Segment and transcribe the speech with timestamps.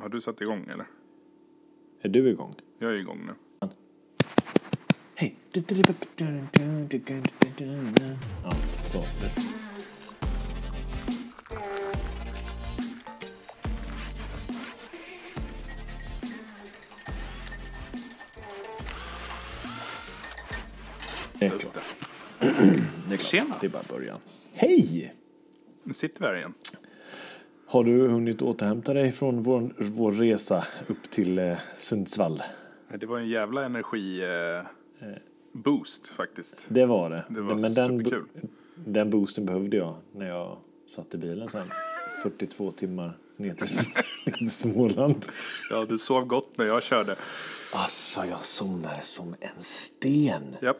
[0.00, 0.86] Har du satt igång eller?
[2.00, 2.54] Är du igång?
[2.78, 3.34] Jag är igång nu.
[5.14, 5.36] Hej!
[5.52, 5.62] Ja,
[8.84, 9.04] så.
[21.38, 21.60] Det är klart.
[22.38, 23.20] Det är klart.
[23.20, 23.56] Tjena.
[23.60, 24.20] Det är bara början.
[24.52, 25.14] Hej!
[25.84, 26.54] Nu sitter vi här igen.
[27.70, 32.42] Har du hunnit återhämta dig från vår, vår resa upp till eh, Sundsvall?
[33.00, 35.08] Det var en jävla energi eh,
[35.52, 36.66] boost faktiskt.
[36.68, 37.24] Det var det.
[37.28, 38.26] Det var Men den, superkul.
[38.74, 40.56] den boosten behövde jag när jag
[40.86, 41.66] satt i bilen sen.
[42.22, 43.76] 42 timmar ner till,
[44.26, 45.26] ner till Småland.
[45.70, 47.16] Ja, du sov gott när jag körde.
[47.72, 50.42] Alltså, jag somnade som en sten.
[50.62, 50.76] Japp.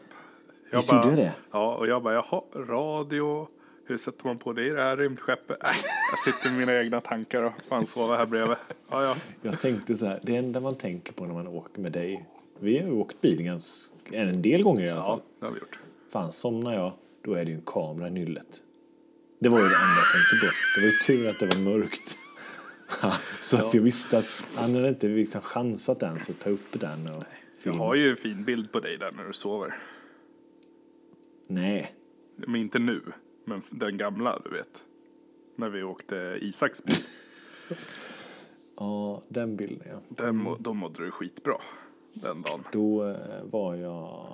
[0.71, 1.31] Jag Visst gjorde jag det?
[1.51, 3.47] Ja, och jag bara, jaha, radio.
[3.85, 5.63] Hur sätter man på det i det här rymdskeppet?
[5.63, 5.69] Äh,
[6.11, 8.57] jag sitter i mina egna tankar och fan sova här bredvid.
[8.89, 9.15] Ja, ja.
[9.41, 12.25] Jag tänkte så här, det enda man tänker på när man åker med dig.
[12.59, 15.19] Vi har ju åkt bil ganska, en del gånger i alla fall.
[15.19, 15.79] Ja, det har vi gjort.
[16.11, 18.63] Fan, somnar jag, då är det ju en kamera i nyllet.
[19.39, 20.51] Det var ju det enda jag tänkte på.
[20.75, 22.17] Det var ju tur att det var mörkt.
[23.41, 27.07] så att jag visste att han hade inte liksom chansat ens att ta upp den
[27.07, 27.77] och Jag filma.
[27.77, 29.73] har ju en fin bild på dig där när du sover.
[31.47, 31.95] Nej.
[32.35, 33.01] Men inte nu,
[33.45, 34.85] men den gamla, du vet.
[35.55, 36.95] När vi åkte Isaks bil.
[38.75, 39.99] Ja, den bilden ja.
[40.09, 41.57] Den, må- då mådde du skitbra
[42.13, 42.63] den dagen.
[42.71, 44.27] Då eh, var jag...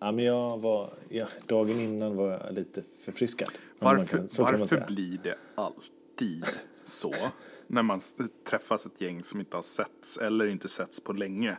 [0.00, 0.90] Ja, men jag var...
[1.08, 3.48] Ja, dagen innan var jag lite förfriskad.
[3.78, 6.44] Varför, kan- varför blir det alltid
[6.84, 7.14] så
[7.66, 8.00] när man
[8.48, 11.56] träffas ett gäng som inte har setts eller inte setts på länge?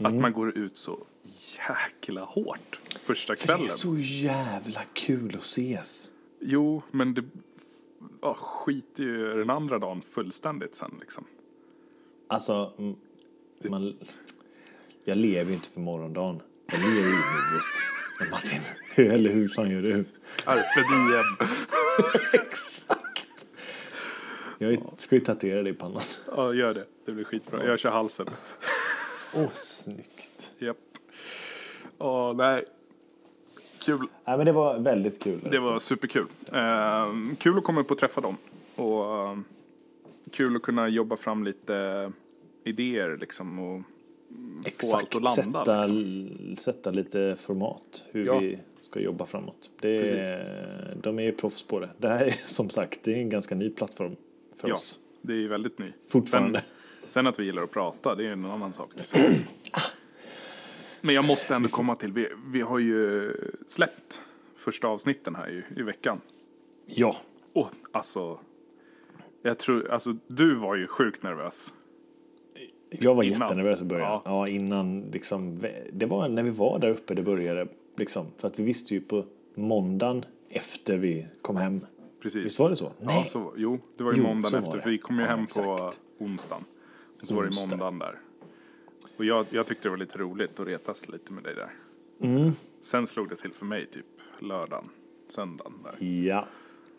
[0.00, 0.22] Att Mm.
[0.22, 0.98] man går ut så
[1.68, 3.72] jäkla hårt första För det är kvällen.
[3.72, 6.10] så jävla kul att ses.
[6.40, 7.24] Jo, men det
[8.22, 11.24] ja, skiter ju den andra dagen fullständigt sen liksom.
[12.28, 12.72] Alltså,
[13.68, 13.96] man,
[15.04, 16.42] jag lever ju inte för morgondagen.
[16.66, 18.30] Jag lever ju i nuet.
[18.30, 18.60] Martin,
[18.94, 20.04] hur, eller hur fan gör du?
[20.36, 21.48] Carpe diem.
[24.58, 26.02] Jag ska ju tatuera dig i pannan.
[26.26, 26.84] Ja, gör det.
[27.06, 27.66] Det blir skitbra.
[27.66, 28.26] Jag kör halsen.
[29.36, 30.52] Åh, snyggt.
[30.58, 30.76] Japp.
[31.98, 32.64] Åh, nej.
[33.84, 33.98] Kul.
[34.24, 35.40] Nej, men det var väldigt kul.
[35.50, 36.26] Det var superkul.
[36.52, 38.36] Eh, kul att komma upp och träffa dem.
[38.74, 39.38] Och eh,
[40.32, 42.12] kul att kunna jobba fram lite
[42.64, 43.82] idéer liksom och
[44.80, 45.64] få allt att landa.
[45.64, 46.56] sätta, Liksom.
[46.56, 48.04] sätta lite format.
[48.10, 48.38] Hur Ja.
[48.38, 49.70] vi ska jobba framåt.
[49.80, 51.88] Det är, de är ju proffs på det.
[51.98, 54.16] Det här är som sagt det är en ganska ny plattform
[54.56, 54.98] för Ja, oss.
[55.22, 55.86] det är ju väldigt ny.
[56.08, 56.58] Fortfarande.
[56.58, 56.68] Sen,
[57.10, 58.90] sen att vi gillar att prata, det är en annan sak.
[61.00, 63.32] Men jag måste ändå komma till, vi, vi har ju
[63.66, 64.22] släppt
[64.56, 66.20] första avsnitten här i, i veckan.
[66.86, 67.16] Ja,
[67.52, 68.38] Och alltså,
[69.42, 71.74] jag tror, alltså du var ju sjukt nervös.
[72.90, 73.40] jag var Innan.
[73.40, 74.08] jättenervös i början.
[74.08, 74.22] Ja.
[74.24, 74.46] Ja.
[74.48, 75.66] innan liksom.
[75.92, 77.66] Det var när vi var där uppe det började.
[77.96, 81.86] Liksom, för att vi visste ju på måndagen efter vi kom hem.
[82.22, 82.44] Precis.
[82.44, 82.92] Visst var det så?
[83.00, 85.46] Ja, så, jo, det var ju Jo, måndagen efter, för vi kom ju Ja, hem
[85.46, 86.00] på exakt.
[86.18, 86.64] onsdagen.
[87.22, 87.66] Så var det Onsdag.
[87.66, 88.18] måndagen där.
[89.16, 91.70] Och jag, jag tyckte det var lite roligt att retas lite med dig där.
[92.28, 92.50] Mm.
[92.80, 94.06] Sen slog det till för mig typ
[94.38, 94.84] lördagen,
[95.28, 96.06] söndagen där.
[96.06, 96.46] Ja,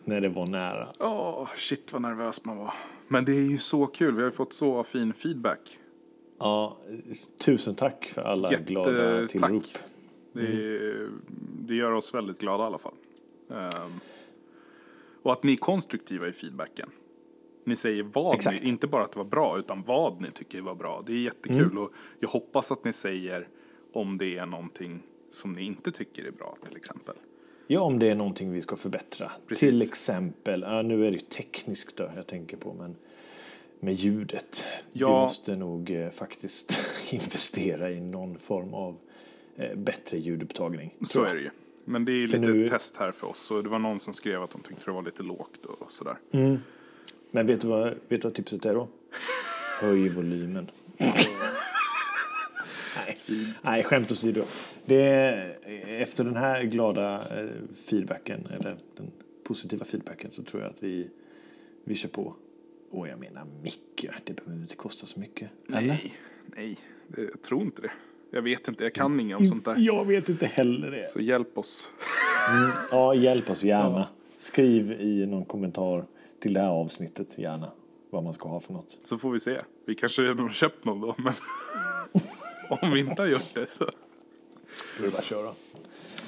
[0.04, 0.88] när det var nära.
[1.00, 2.74] Åh, shit vad nervös man var.
[3.08, 5.78] Men det är ju så kul, vi har ju fått så fin feedback.
[6.38, 6.76] Ja,
[7.44, 9.30] tusen tack för alla glada Jättetack.
[9.30, 9.64] tillrop.
[10.32, 11.20] Det, Mm.
[11.60, 12.94] det gör oss väldigt glada i alla fall.
[13.50, 13.92] Ehm,
[15.22, 16.90] och att ni är konstruktiva i feedbacken.
[17.64, 18.62] Ni säger vad Exakt.
[18.62, 21.02] ni, inte bara att det var bra, utan vad ni tycker var bra.
[21.06, 21.78] Det är jättekul Mm.
[21.78, 21.90] och
[22.20, 23.48] jag hoppas att ni säger
[23.92, 27.14] om det är någonting som ni inte tycker är bra till exempel.
[27.66, 29.32] Ja, om det är någonting vi ska förbättra.
[29.46, 29.60] Precis.
[29.80, 32.96] Till exempel, ja, nu är det ju tekniskt då jag tänker på, men
[33.80, 34.64] med ljudet.
[34.92, 35.08] Vi Ja.
[35.22, 36.78] måste nog eh, faktiskt
[37.12, 38.96] investera i någon form av
[39.56, 40.94] eh, bättre ljudupptagning.
[41.04, 41.50] Så är det ju.
[41.84, 43.50] Men det är ju För lite nu- test här för oss.
[43.50, 46.16] Och det var någon som skrev att de tyckte det var lite lågt och sådär.
[47.34, 48.88] Men vet du vad, vet du vad tipset är då?
[49.80, 50.70] Höj volymen.
[50.98, 51.10] Nej.
[53.62, 54.42] Nej, skämt åsido.
[54.84, 55.56] Det är,
[56.02, 57.48] efter den här glada eh,
[57.86, 59.10] feedbacken, eller den
[59.44, 61.08] positiva feedbacken, så tror jag att vi,
[61.84, 62.34] vi kör på.
[62.90, 65.50] Och jag menar mycket, det behöver inte kosta så mycket.
[65.68, 65.80] Eller?
[65.86, 66.14] Nej,
[66.56, 66.78] nej,
[67.08, 67.90] det- jag tror inte det.
[68.30, 69.76] Jag vet inte, jag kan inget om sånt där.
[69.78, 71.06] Jag vet inte heller det.
[71.08, 71.88] Så hjälp oss.
[72.90, 74.08] Ja, hjälp oss gärna.
[74.36, 76.04] Skriv i någon kommentar
[76.42, 77.70] till det här avsnittet, gärna,
[78.10, 78.98] vad man ska ha för något.
[79.04, 79.60] Så får vi se.
[79.86, 81.32] Vi kanske redan har köpt någon då, men
[82.82, 83.84] om vi inte har gjort det så.
[83.84, 83.90] Då
[84.98, 85.52] är det bara att köra.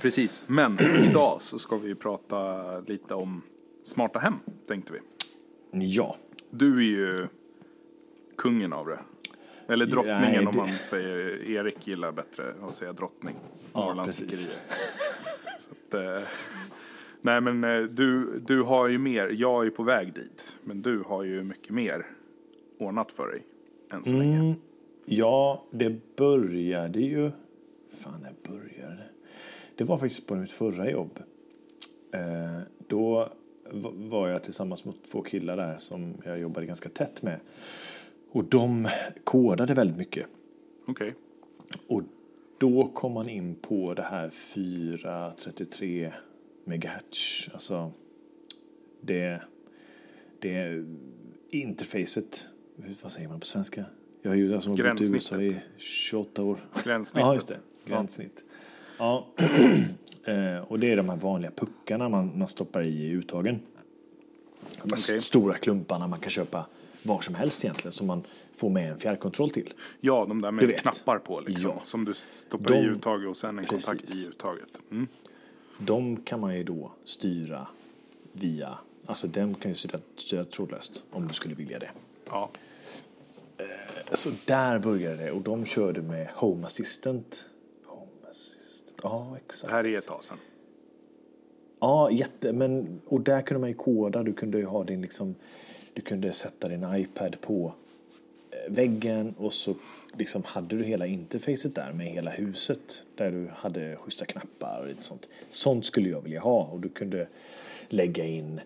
[0.00, 0.78] Precis, men
[1.10, 3.42] idag så ska vi prata lite om
[3.82, 4.34] smarta hem,
[4.68, 5.00] tänkte vi.
[5.86, 6.16] Ja.
[6.50, 7.26] Du är ju
[8.36, 8.98] kungen av det.
[9.68, 13.34] Eller drottningen Nej, om det- man säger, Erik gillar bättre att säga drottning.
[13.72, 14.48] Ja, precis.
[15.60, 16.28] Så att, eh,
[17.24, 20.56] nej men eh, du, du har ju mer, jag är på väg dit.
[20.64, 22.06] Men du har ju mycket mer
[22.78, 23.42] ordnat för dig
[23.92, 24.38] än så länge.
[24.38, 24.54] Mm,
[25.04, 27.30] ja, det började ju...
[27.98, 29.08] Fan, när började det?
[29.76, 31.18] Det var faktiskt på mitt förra jobb.
[32.12, 33.28] Eh, då
[33.72, 37.40] va- var jag tillsammans med två killar där som jag jobbade ganska tätt med.
[38.30, 38.88] Och de
[39.24, 40.26] kodade väldigt mycket.
[40.86, 41.14] Okej.
[41.88, 42.02] Och
[42.58, 46.12] då kom man in på det här 433
[46.64, 47.48] megahertz.
[47.52, 47.92] Alltså
[49.00, 49.40] det,
[50.38, 50.84] det
[51.50, 52.46] interfacet.
[53.02, 53.84] Vad säger man på svenska?
[54.22, 56.58] Jag har ju alltså bott i USA i 28 år.
[56.84, 57.26] Gränssnittet.
[57.26, 57.58] Ja, just det.
[57.84, 58.44] Gränssnitt.
[58.98, 59.26] Ja.
[60.26, 63.60] Eh, och det är de här vanliga puckarna man, man stoppar i uttagen.
[64.82, 65.20] De Okej.
[65.22, 66.66] stora klumparna man kan köpa
[67.02, 68.22] var som helst egentligen som man
[68.56, 69.72] får med en fjärrkontroll till.
[70.00, 71.70] Ja, de där med knappar på liksom.
[71.70, 71.80] Ja.
[71.84, 74.26] Som du stoppar i De- uttaget och sen en kontakt Precis.
[74.26, 74.78] i uttaget.
[74.90, 75.06] Mm.
[75.78, 77.66] De kan man ju då styra
[78.32, 81.90] via, alltså den kan ju styra, styra trådlöst om du skulle vilja det.
[82.26, 82.50] Ja.
[84.12, 87.44] Så där började det och de körde med Home Assistant.
[87.84, 89.72] Home Assistant, ja Det exakt.
[89.72, 90.38] här är ett tag sedan.
[91.80, 95.34] Ja, jätte, men och där kunde man ju koda, du kunde ju ha din liksom,
[95.92, 97.72] du kunde sätta din iPad på eh,
[98.68, 99.74] väggen och så
[100.18, 104.86] liksom hade du hela interfacet där med hela huset där du hade schyssta knappar och
[104.86, 105.28] lite sånt.
[105.48, 107.28] Sånt skulle jag vilja ha och du kunde
[107.88, 108.60] lägga in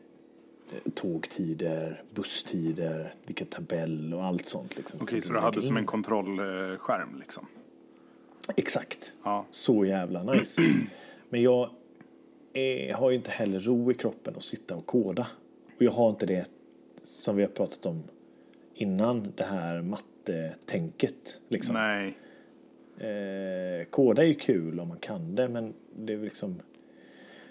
[0.72, 4.76] eh, tågtider, busstider, vilka tabell och allt sånt.
[4.76, 5.00] Liksom.
[5.02, 5.80] Okej, så du hade som in.
[5.80, 7.46] en kontrollskärm liksom?
[8.56, 9.12] Exakt.
[9.24, 9.46] Ja.
[9.50, 10.62] Så jävla nice.
[11.28, 11.70] Men jag
[12.52, 15.26] är, har ju inte heller ro i kroppen att sitta och koda.
[15.76, 16.46] Och jag har inte det
[17.02, 18.02] som vi har pratat om
[18.82, 21.40] innan, det här mattetänket.
[21.48, 21.74] Liksom.
[21.74, 22.18] Nej.
[22.98, 26.60] Eh, koda är ju kul om man kan det, men det är liksom...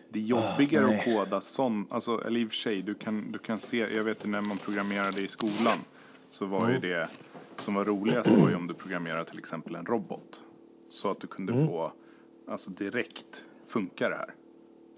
[0.10, 3.32] Det är jobbigare Ah, att koda sån, alltså, eller i och för sig, du kan,
[3.32, 5.78] du kan se, jag vet när man programmerade i skolan
[6.30, 6.72] så var Mm.
[6.74, 7.10] ju det
[7.58, 10.42] som var roligast var ju om du programmerade till exempel en robot.
[10.90, 11.68] Så att du kunde Mm.
[11.68, 11.92] få,
[12.48, 14.30] alltså direkt, funkar det här?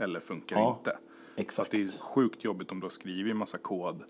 [0.06, 0.98] Eller funkar Ja, inte?
[1.36, 1.72] Exakt.
[1.72, 4.04] Det är sjukt jobbigt om du har skrivit en massa kod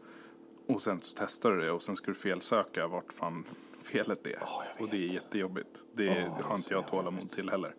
[0.69, 3.43] och sen så testar du det och sen ska du felsöka vart fan
[3.83, 4.31] felet är.
[4.31, 4.49] jag
[4.79, 5.83] och det är jättejobbigt.
[5.93, 7.75] Det är har inte jag tålamod till heller.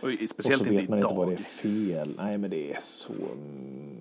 [0.00, 1.10] Och i- Och speciellt så inte vet man idag.
[1.10, 2.14] inte vad det är fel.
[2.16, 3.12] Nej, men det är så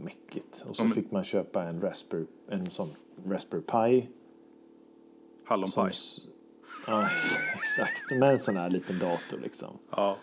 [0.04, 0.66] mäckigt.
[0.70, 2.90] Och så Ja, men- fick man köpa en Raspberry, en sån
[3.28, 4.10] Raspberry Pi.
[5.46, 5.94] Hallonpaj.
[5.94, 6.32] Som,
[6.88, 7.10] ja,
[7.56, 8.12] exakt.
[8.12, 9.78] Med en sån här liten dator liksom.
[9.90, 10.18] Ja.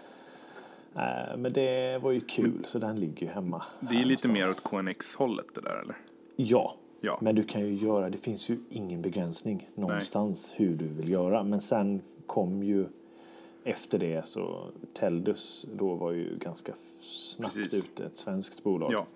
[0.95, 3.63] Äh, men det var ju kul, så den ligger ju hemma.
[3.81, 4.67] Det är lite mer någonstans.
[4.67, 5.97] åt KNX-hållet det där eller?
[6.37, 6.77] Ja.
[7.05, 7.19] Ja.
[7.21, 11.43] men du kan ju göra, det finns ju ingen begränsning någonstans hur du vill göra.
[11.43, 12.87] Men sen kom ju
[13.65, 17.85] efter det så Teldus då var ju ganska snabbt Precis.
[17.85, 18.93] ute, ett svenskt bolag.
[18.93, 19.07] Ja.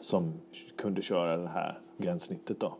[0.00, 0.32] som
[0.76, 2.76] kunde köra det här gränssnittet då.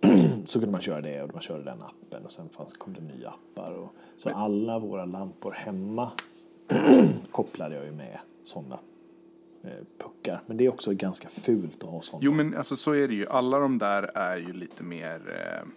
[0.44, 3.00] Så kunde man köra det och man körde den appen och sen fanns, kom det
[3.00, 3.72] nya appar.
[3.72, 6.12] Och, så alla våra lampor hemma
[7.30, 8.78] kopplade jag ju med sådana
[9.98, 10.40] puckar.
[10.46, 12.24] Men det är också ganska fult att ha sådana.
[12.24, 13.26] Jo men alltså så är det ju.
[13.26, 15.68] Alla de där är ju lite mer eh,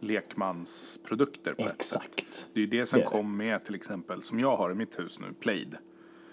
[0.00, 2.02] lekmansprodukter på ett sätt.
[2.04, 2.48] Exakt.
[2.52, 4.98] Det är ju det som Det kom med till exempel, som jag har i mitt
[4.98, 5.76] hus nu, Plaid.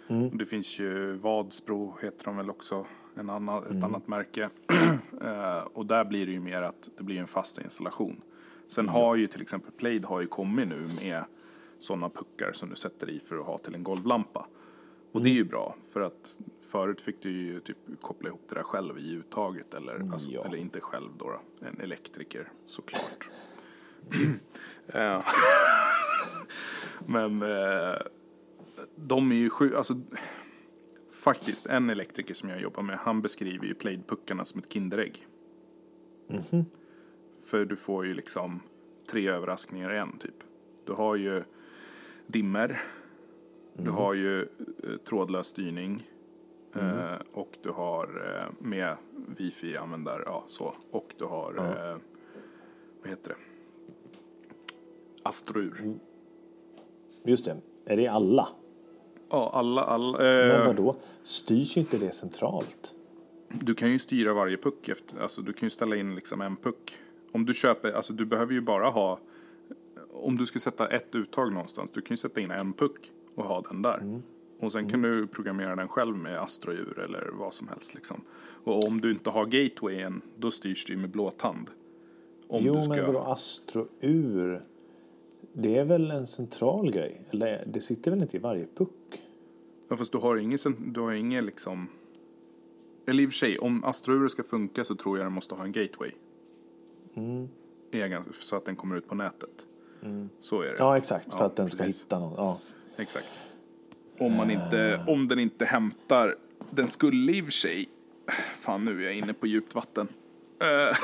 [0.07, 0.37] Mm.
[0.37, 2.85] Det finns ju Vadsbro heter de väl också,
[3.15, 3.83] en annan, ett Mm.
[3.83, 4.49] annat märke.
[5.21, 8.21] Eh, och där blir det ju mer att det blir en fast installation.
[8.67, 11.23] Sen har ju till exempel Plaid har ju kommit nu med
[11.79, 14.47] sådana puckar som du sätter i för att ha till en golvlampa.
[15.13, 15.37] Och det är Mm.
[15.37, 19.11] ju bra för att förut fick du ju typ koppla ihop det där själv i
[19.13, 20.45] uttaget eller, alltså, Ja.
[20.45, 21.25] eller inte själv då,
[21.59, 23.29] då, en elektriker såklart.
[24.87, 25.25] Eh,
[27.07, 27.95] Men eh,
[28.95, 30.01] de är ju sju, alltså
[31.11, 35.27] faktiskt en elektriker som jag jobbar med, han beskriver ju Plaid-puckarna som ett Kinderägg.
[37.43, 38.59] För du får ju liksom
[39.09, 40.43] tre överraskningar i en typ.
[40.85, 41.43] Du har ju
[42.27, 42.81] dimmer,
[43.73, 46.07] du har ju eh, trådlös styrning
[46.75, 48.95] eh, och du har eh, med
[49.37, 50.75] wifi-användare, ja så.
[50.91, 51.97] Och du har, eh,
[53.01, 53.35] vad heter det?
[55.23, 55.99] Astrur.
[57.23, 57.57] Just det.
[57.85, 58.47] Är det alla?
[59.29, 60.95] Ja, alla, alla Men eh, vadå?
[61.23, 62.93] Styrs inte det centralt?
[63.47, 66.55] Du kan ju styra varje puck efter, alltså du kan ju ställa in liksom en
[66.55, 66.97] puck.
[67.31, 69.19] Om du köper, alltså du behöver ju bara ha,
[70.13, 73.43] om du ska sätta ett uttag någonstans, du kan ju sätta in en puck och
[73.43, 74.21] ha den där.
[74.59, 78.21] Och sen kan du programmera den själv med astrour eller vad som helst liksom.
[78.63, 81.69] Och om du inte har gatewayen, då styrs ju med blåtand.
[82.47, 82.93] Om jo, du ska...
[82.93, 84.65] men vadå Astro-ur?
[85.53, 87.21] Det är väl en central grej?
[87.31, 89.21] Eller det sitter väl inte i varje puck?
[89.87, 90.57] Ja, fast du har ingen,
[90.93, 91.87] du har ingen liksom...
[93.05, 95.63] Eller i och för sig, om Astro ska funka så tror jag den måste ha
[95.63, 96.11] en gateway.
[97.13, 97.49] Mm.
[97.91, 99.65] Egen, så att den kommer ut på nätet.
[100.39, 100.75] Så är det.
[100.79, 101.33] Ja, exakt.
[101.33, 102.03] För Ja, att den ska precis.
[102.03, 102.33] hitta någon.
[102.37, 102.59] Ja.
[102.97, 103.27] Exakt.
[104.17, 106.35] Om, man inte, om den inte hämtar...
[106.69, 107.89] Den skulle i och för sig...
[108.59, 110.07] Fan, nu är jag inne på djupt vatten.
[110.59, 110.97] Eh.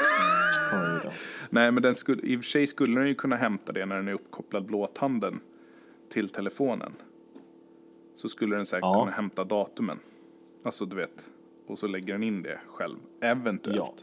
[1.49, 3.95] Nej, men den skulle, i och för sig skulle den ju kunna hämta det när
[3.95, 5.39] den är uppkopplad blåtanden
[6.09, 6.91] till telefonen.
[8.15, 8.99] Så skulle den säkert Ja.
[9.03, 9.99] kunna hämta datumen.
[10.63, 11.25] Alltså, du vet.
[11.67, 12.97] Och så lägger den in det själv.
[13.21, 13.77] Eventuellt.
[13.77, 13.93] Ja.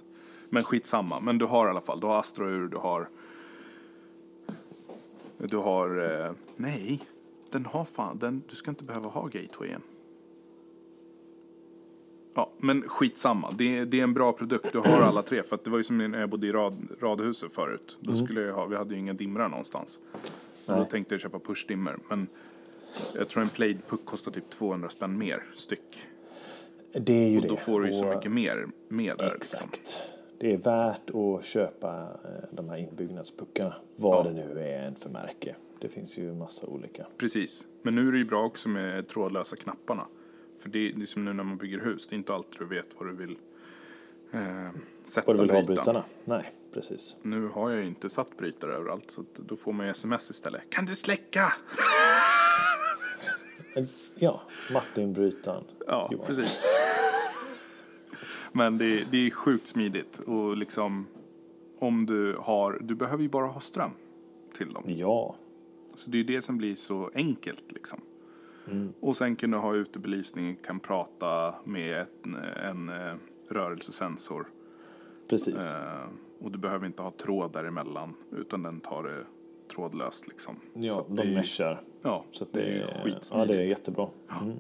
[0.51, 1.21] Men skitsamma.
[1.21, 3.09] Men du har i alla fall, du har Astrour, du har...
[5.39, 6.21] Du har...
[6.27, 7.01] Eh, nej,
[7.57, 9.83] den har fan, den, du ska inte behöva ha gatewayen.
[12.35, 13.51] Ja, men skitsamma.
[13.51, 14.73] Det, det är en bra produkt.
[14.73, 15.43] Du har alla tre.
[15.43, 17.97] För det var ju som när jag bodde i rad, radhuset förut.
[18.01, 20.01] Då skulle jag ha, vi hade ju inga dimrar någonstans.
[20.55, 20.89] Så då Nej.
[20.91, 21.99] tänkte jag köpa pushdimmer.
[22.09, 22.27] Men
[23.19, 26.07] jag tror en Played-puck kostar typ 200 spänn mer styck.
[26.93, 27.49] Det är ju Och det.
[27.49, 29.33] då får du ju så Och- mycket mer med där.
[29.35, 29.69] Liksom.
[29.73, 29.99] Exakt.
[30.39, 33.75] Det är värt att köpa eh, de här inbyggnadspuckarna.
[33.97, 34.31] Vad Ja.
[34.31, 35.57] det nu är för märke.
[35.81, 37.07] Det finns ju massa olika.
[37.19, 37.67] Precis.
[37.83, 40.07] Men nu är det ju bra också med trådlösa knapparna.
[40.59, 42.07] För det är, som nu när man bygger hus.
[42.07, 43.39] Det är inte alltid du vet vad du vill
[44.33, 44.71] eh,
[45.05, 45.67] sätta Och du vill ha brytaren.
[45.67, 46.05] brytarna?
[46.25, 47.17] Nej, precis.
[47.23, 50.71] Nu har jag ju inte satt brytare överallt så då får man ju sms istället.
[50.71, 51.53] Kan du släcka?
[54.15, 54.43] Ja,
[54.73, 55.65] Martin-brytaren.
[55.87, 56.27] Ja, Johan.
[56.27, 56.65] precis.
[58.53, 61.07] Men det, det är sjukt smidigt och liksom
[61.79, 63.91] om du har, du behöver ju bara ha ström
[64.57, 64.83] till dem.
[64.87, 65.37] Ja,
[65.97, 68.01] Så det är det som blir så enkelt liksom.
[68.71, 68.93] Mm.
[69.01, 73.15] Och sen du ha utebelysning, kan prata med en, en eh,
[73.49, 74.47] rörelsesensor.
[75.29, 75.55] precis.
[75.55, 79.25] Eh, och du behöver inte ha tråd däremellan utan den tar det
[79.75, 80.57] trådlöst liksom.
[80.75, 81.81] Ja, de meshar.
[82.03, 83.31] Ja, Så att det är skitsmidigt.
[83.33, 84.09] ja, det är jättebra.
[84.43, 84.57] Mm.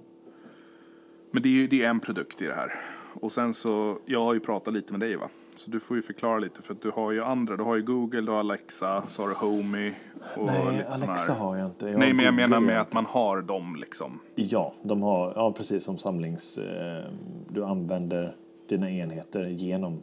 [1.30, 2.80] Men det är ju det är en produkt i det här.
[3.20, 5.28] Och sen så, jag har ju pratat lite med dig va?
[5.54, 7.56] Så du får ju förklara lite för att du har ju andra.
[7.56, 9.92] Du har ju Google, du har Alexa, så har du Homey
[10.36, 11.40] och Nej, lite Alexa här.
[11.40, 11.88] har jag inte.
[11.88, 14.18] Jag Nej men jag Google menar med att man har dem liksom.
[14.34, 16.58] Ja, de har, ja precis som samlings...
[16.58, 17.04] Eh,
[17.48, 18.36] du använder
[18.68, 20.02] dina enheter genom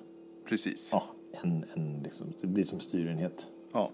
[0.49, 0.89] Precis.
[0.93, 1.03] ja,
[1.41, 3.47] en, en liksom, det blir som styrenhet.
[3.71, 3.89] Ja.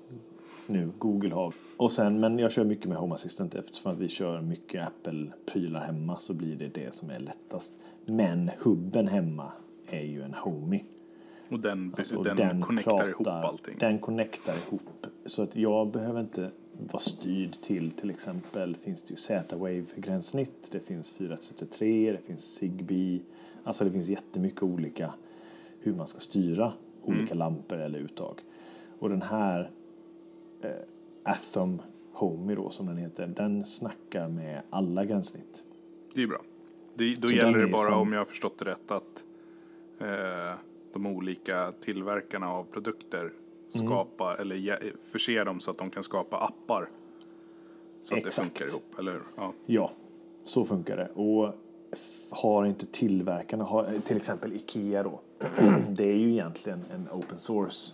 [0.67, 1.53] Nu Google har.
[1.77, 5.79] Och sen, men jag kör mycket med Home Assistant eftersom att vi kör mycket Apple-prylar
[5.85, 7.77] hemma så blir det det som är lättast.
[8.05, 9.51] Men hubben hemma
[9.87, 10.83] är ju en Homey.
[11.49, 13.75] Och den, Alltså, och den, connectar ihop allting.
[13.79, 15.07] Den connectar ihop.
[15.25, 20.69] Så att jag behöver inte vara styrd till till exempel finns det ju Z-Wave gränssnitt,
[20.71, 23.19] det finns 433, det finns Zigbee.
[23.63, 25.13] Alltså det finns jättemycket olika
[25.79, 26.73] hur man ska styra
[27.03, 27.37] olika Mm.
[27.37, 28.41] lampor eller uttag.
[28.99, 29.69] Och den här
[30.61, 30.71] eh,
[31.23, 31.81] Atom
[32.13, 35.63] Homey då som den heter, den snackar med alla gränssnitt.
[36.13, 36.41] Det är bra.
[36.95, 39.23] Det, då Så gäller det bara, som- om jag har förstått det rätt, att
[39.99, 40.53] eh,
[40.93, 43.33] de olika tillverkarna av produkter
[43.75, 43.87] Mm.
[43.87, 46.89] skapa, eller ge- förse dem så att de kan skapa appar.
[48.01, 48.35] Så att Exakt.
[48.35, 49.21] det funkar ihop, eller hur?
[49.35, 49.53] Ja.
[49.65, 49.91] Ja,
[50.45, 51.09] så funkar det.
[51.15, 51.53] Och
[52.29, 55.19] har inte tillverkarna, har, till exempel Ikea då,
[55.89, 57.93] det är ju egentligen en open source.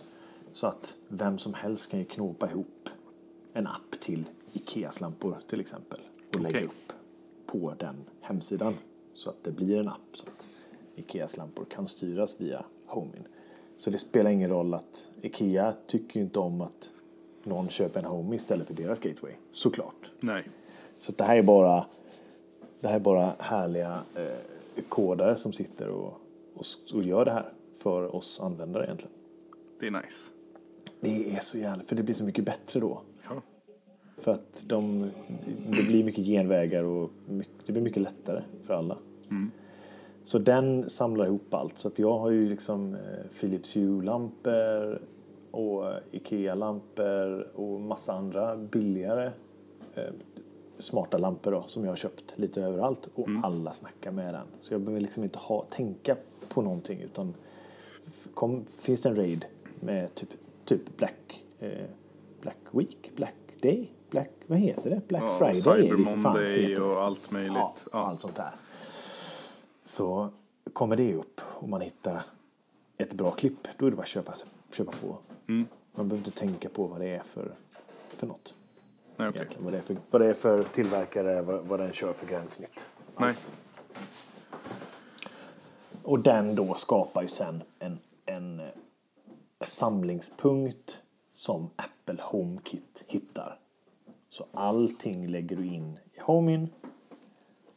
[0.56, 2.88] Så att vem som helst kan ju knåpa ihop
[3.52, 6.00] en app till Ikeas lampor till exempel.
[6.34, 6.64] Och lägga Okej.
[6.64, 6.92] upp
[7.46, 8.74] på den hemsidan.
[9.14, 10.46] Så att det blir en app så att
[10.94, 13.28] Ikeas lampor kan styras via Homin.
[13.76, 16.90] Så det spelar ingen roll att Ikea tycker inte om att
[17.42, 19.32] någon köper en Home istället för deras gateway.
[19.50, 20.10] Såklart.
[20.20, 20.48] Nej,
[20.98, 21.86] Så det här är bara,
[22.80, 26.20] det här är bara härliga eh, kodare som sitter och,
[26.54, 29.14] och, och gör det här för oss användare egentligen.
[29.80, 30.30] det är nice.
[31.00, 33.00] Det är så jävla, för det blir så mycket bättre då.
[33.28, 33.42] Ja.
[34.18, 35.10] För att de,
[35.68, 38.98] det blir mycket genvägar och mycket, det blir mycket lättare för alla.
[40.26, 41.78] Så den samlar ihop allt.
[41.78, 43.00] Så att jag har ju liksom eh,
[43.40, 45.02] Philips Hue-lampor
[45.50, 49.30] och eh, Ikea-lampor och massa andra billigare
[49.94, 50.12] eh,
[50.78, 53.08] smarta lampor då, som jag har köpt lite överallt.
[53.14, 54.46] Och alla snackar med den.
[54.60, 56.16] Så jag behöver liksom inte ha, tänka
[56.48, 57.34] på någonting utan
[58.34, 59.44] kom, finns det en raid
[59.80, 60.28] med typ,
[60.66, 61.84] typ Black, eh,
[62.40, 65.08] Black Week, Black Day, Black, vad heter det?
[65.08, 67.52] Black Ja, Friday Cyber Monday och allt möjligt.
[67.56, 67.98] Ja, Ja.
[68.06, 68.50] allt sånt där.
[69.84, 70.28] Så
[70.72, 72.22] kommer det upp och man hittar
[72.98, 74.34] ett bra klipp, då är det bara att köpa,
[74.72, 75.18] köpa på.
[75.48, 75.66] Mm.
[75.94, 77.54] Man behöver inte tänka på vad det är för,
[78.16, 78.54] för något.
[79.16, 79.28] Nej.
[79.34, 79.64] Egentligen.
[79.64, 82.86] Vad, det är för, vad det är för tillverkare, vad, vad den kör för gränssnitt.
[83.16, 83.34] Nej.
[86.02, 88.62] Och den då skapar ju sen en, en,
[89.64, 93.58] samlingspunkt som Apple HomeKit hittar.
[94.30, 96.68] Så allting lägger du in i HomeIn,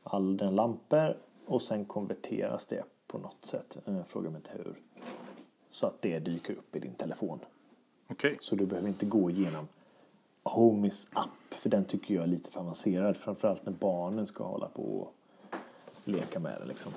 [0.03, 3.77] all den lampor och sen konverteras det på något sätt.
[3.85, 4.75] Eh, Fråga mig inte hur.
[5.69, 7.39] Så att det dyker upp i din telefon.
[8.07, 8.37] Okej.
[8.41, 9.67] Så du behöver inte gå igenom
[10.43, 13.17] Homies app, för den tycker jag är lite för avancerad.
[13.17, 15.13] Framförallt när barnen ska hålla på och
[16.03, 16.91] leka med det liksom.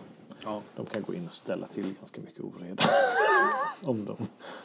[0.44, 0.62] Ja.
[0.76, 2.82] De kan gå in och ställa till ganska mycket oreda.
[3.82, 4.16] om, de,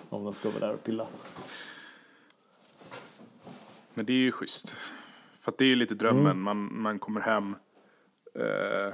[0.10, 1.08] om de ska vara där och pilla.
[3.94, 4.76] Men det är ju schysst.
[5.40, 6.26] För det är ju lite drömmen.
[6.26, 6.42] Mm.
[6.42, 7.56] Man, man kommer hem
[8.36, 8.94] eh,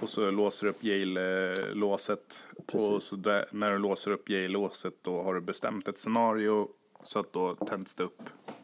[0.00, 2.44] och så låser upp Yale-låset.
[2.72, 6.68] Och så där, när du låser upp Yale-låset då har du bestämt ett scenario.
[7.02, 8.22] Så att då tänds det upp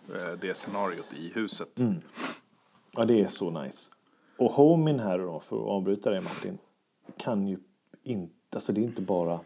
[0.09, 1.81] eh, det scenariot i huset.
[1.81, 1.95] Mm.
[2.97, 3.91] Ja, det är så nice.
[4.37, 6.59] Och Homin här då, för att avbryta det Martin,
[7.17, 7.59] kan ju
[8.03, 9.41] inte, alltså det är inte bara,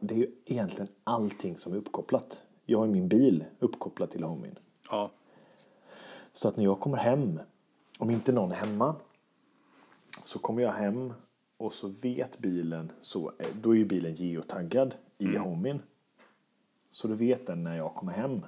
[0.00, 2.42] det är ju egentligen allting som är uppkopplat.
[2.66, 4.58] Jag har min bil uppkopplad till Homin.
[4.90, 5.10] Ja,
[6.32, 7.40] Så att när jag kommer hem,
[7.98, 8.96] om inte någon är hemma,
[10.24, 11.12] så kommer jag hem
[11.56, 15.82] och så vet bilen, så, eh, då är ju bilen geotaggad i Homin.
[16.90, 18.46] Så då vet den när jag kommer hem,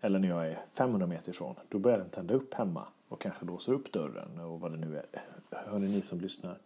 [0.00, 3.44] eller när jag är 500 meter ifrån, då börjar den tända upp hemma och kanske
[3.44, 5.06] låser upp dörren och vad det nu är.
[5.50, 6.58] Hörni ni som lyssnar,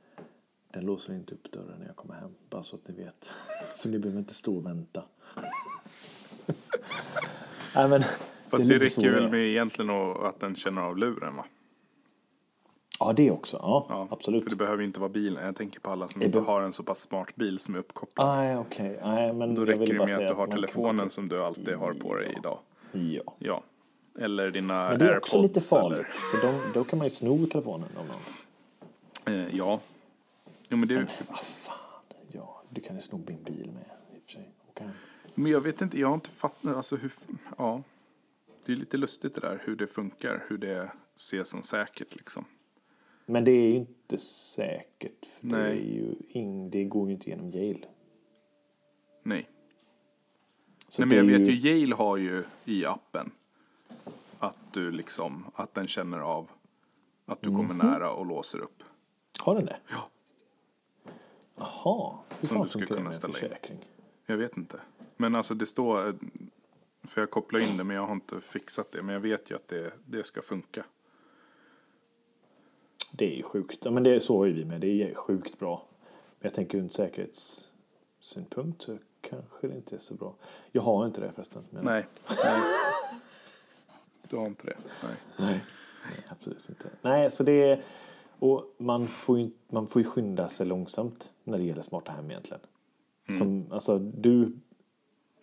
[0.73, 3.35] den låser inte upp dörren när jag kommer hem, bara så att ni vet.
[3.75, 5.03] Så ni behöver inte stå och vänta.
[7.75, 8.03] Nej, men,
[8.49, 11.45] fast är det, så räcker det väl med egentligen att, den känner av luren va?
[13.01, 13.57] Ja, det också.
[13.57, 14.43] Ja, Ja, absolut.
[14.43, 15.45] För det behöver ju inte vara bilen.
[15.45, 17.79] Jag tänker på alla som Det inte har en så pass smart bil som är
[17.79, 18.27] uppkopplad.
[18.27, 19.01] Nej, okej.
[19.05, 21.93] Nej, men Då jag räcker det med att du har telefonen som du alltid har
[21.93, 22.59] på dig idag.
[22.93, 23.35] Ja.
[23.39, 23.63] Ja.
[24.19, 25.57] Eller dina Men det är också airpods.
[25.57, 26.07] lite farligt.
[26.07, 29.35] För de, då kan man ju sno telefonen av någon.
[29.35, 29.81] Eh, ja.
[30.69, 31.75] Jo men det är Vad fan.
[32.33, 33.85] Ja, du kan ju sno min bil med
[34.15, 34.53] i och för sig.
[34.77, 34.91] Hem.
[35.35, 37.13] Men jag vet inte, jag har inte fattat, alltså hur,
[37.59, 37.83] ja.
[38.67, 42.45] Det är lite lustigt det där hur det funkar, hur det ses som säkert liksom.
[43.27, 45.27] Men det är ju inte säkert.
[45.27, 45.71] För Det, Nej.
[45.79, 47.87] är ju ing, det går ju inte genom Yale.
[49.23, 49.49] Nej.
[50.88, 53.31] Så Nej men det jag är vet ju, Yale har ju i appen
[54.38, 56.51] att du liksom, att den känner av
[57.27, 57.87] att du kommer Mhm.
[57.87, 58.83] nära och låser upp.
[59.40, 59.77] Har den det?
[59.90, 60.11] Ja.
[61.59, 62.18] Jaha.
[62.40, 63.40] Hur Som fan du det kunna ställa in.
[63.40, 63.88] försäkring?
[64.27, 64.81] Jag vet inte.
[65.16, 66.18] Men alltså det står,
[67.03, 69.03] för jag kopplar in det men jag har inte fixat det.
[69.03, 70.85] Men jag vet ju att det, det ska funka.
[73.12, 73.85] Det är ju sjukt.
[73.85, 74.81] Ja, men det, så har ju vi med.
[74.81, 75.87] Det är sjukt bra.
[76.40, 80.35] Men jag tänker ur en säkerhetssynpunkt så kanske det inte är så bra.
[80.73, 81.64] Jag har inte det förresten.
[81.71, 82.07] Men Nej.
[82.29, 82.62] Nej.
[84.29, 84.77] Du har inte det?
[85.03, 85.14] Nej.
[85.37, 85.64] Nej,
[86.05, 86.88] nej, absolut inte.
[87.03, 87.83] Nej, så det är...
[88.38, 92.31] Och man får, ju, man får ju skynda sig långsamt när det gäller smarta hem
[92.31, 92.61] egentligen.
[93.38, 94.53] Som, alltså du...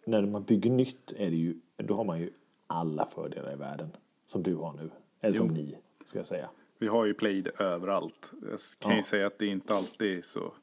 [0.06, 1.56] När man bygger nytt är det ju...
[1.78, 2.30] Då har man ju
[2.68, 3.90] alla fördelar i världen.
[4.26, 4.90] Som du har nu.
[5.22, 5.54] Eller som Jo.
[5.54, 6.50] ni, ska jag säga.
[6.78, 8.32] Vi har ju Played överallt.
[8.42, 9.04] Jag kan ju Ja.
[9.04, 10.54] säga att det inte alltid är så.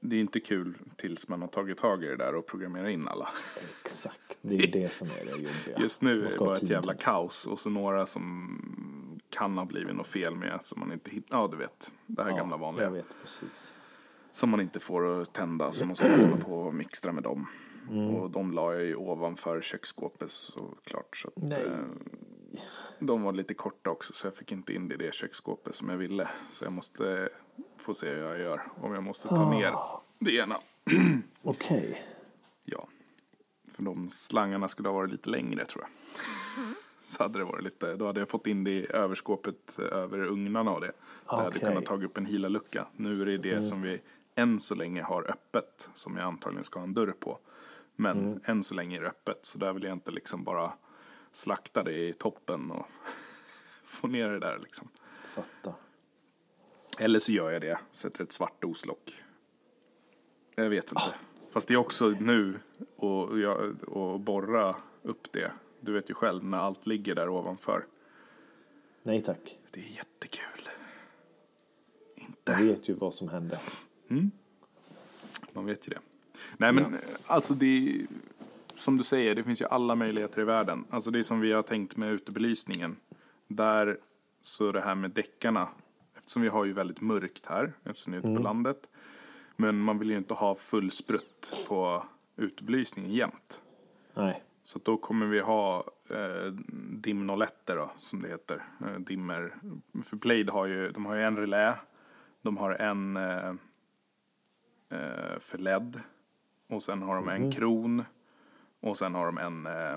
[0.00, 3.08] Det är inte kul tills man har tagit tag i det där och programmerar in
[3.08, 3.28] alla.
[3.84, 5.78] Exakt, det är det som är det jobbiga.
[5.78, 8.58] Just nu är det bara ett jävla kaos och så några som
[9.30, 11.38] kan ha blivit något fel med som man inte hittar.
[11.38, 11.92] Ja, du vet.
[12.06, 12.84] Det här gamla vanliga.
[12.86, 13.74] Jag vet precis.
[14.32, 17.46] Som man inte får att tända så måste man hålla på och mixtra med dem.
[17.90, 18.14] Mm.
[18.14, 21.16] Och de la jag ju ovanför köksskåpet såklart.
[21.16, 21.62] Så att, Nej.
[21.66, 21.78] eh,
[22.98, 25.88] de var lite korta också så jag fick inte in det i det köksskåpet som
[25.88, 26.28] jag ville.
[26.50, 27.28] Så jag måste
[27.78, 28.62] få se hur jag gör.
[28.80, 30.02] Om jag måste ta ner Ah.
[30.18, 30.58] det ena.
[31.42, 32.02] Okej.
[32.64, 32.88] Ja.
[33.72, 35.90] För de slangarna skulle ha varit lite längre tror jag.
[37.12, 40.18] Så hade det varit lite, då hade jag fått in det i överskåpet eh, över
[40.26, 40.92] ugnarna och det.
[41.30, 41.46] Det hade.
[41.46, 41.58] Mm.
[41.60, 42.86] kunnat tagit upp en hila-lucka.
[42.96, 44.00] Nu är det det som vi
[44.34, 45.90] än så länge har öppet.
[45.94, 47.38] Som jag antagligen ska ha en dörr på.
[47.96, 48.40] Men Mm.
[48.44, 49.38] än så länge är det öppet.
[49.46, 50.72] Så där vill jag inte liksom bara
[51.32, 52.86] slakta det i toppen och
[53.84, 54.88] få ner det där liksom.
[55.34, 55.74] Fatta.
[56.98, 59.22] Eller så gör jag det, sätter ett svart doslock.
[60.54, 61.14] Jag vet inte.
[61.52, 62.60] Fast det är också nu
[62.96, 63.28] och,
[63.86, 65.52] och borra upp det.
[65.80, 67.86] Du vet ju själv när allt ligger där ovanför.
[69.02, 69.58] Nej tack.
[69.70, 70.68] Det är jättekul.
[72.14, 72.54] Inte.
[72.64, 73.58] vet ju vad som hände.
[75.52, 76.00] Man vet ju det.
[76.56, 78.06] Nej men alltså det är,
[78.74, 80.84] som du säger, det finns ju alla möjligheter i världen.
[80.90, 82.96] Alltså det är som vi har tänkt med utebelysningen.
[83.46, 83.98] Där
[84.40, 85.68] så det här med däckarna.
[86.16, 88.88] Eftersom vi har ju väldigt mörkt här, eftersom vi är ute på landet.
[89.56, 92.04] Men man vill ju inte ha full sprutt på
[92.36, 93.62] utebelysningen jämt.
[94.14, 94.42] Nej.
[94.68, 96.52] Så då kommer vi ha eh,
[96.92, 98.62] dimnoletter då, som det heter.
[98.80, 99.54] Eh, dimmer.
[100.04, 101.74] För Blade har ju, de har ju en relä.
[102.42, 103.48] De har en eh,
[104.90, 106.00] eh, för LED.
[106.66, 107.34] och sen har de Mhm.
[107.44, 108.04] en kron
[108.80, 109.92] och sen har de en eh,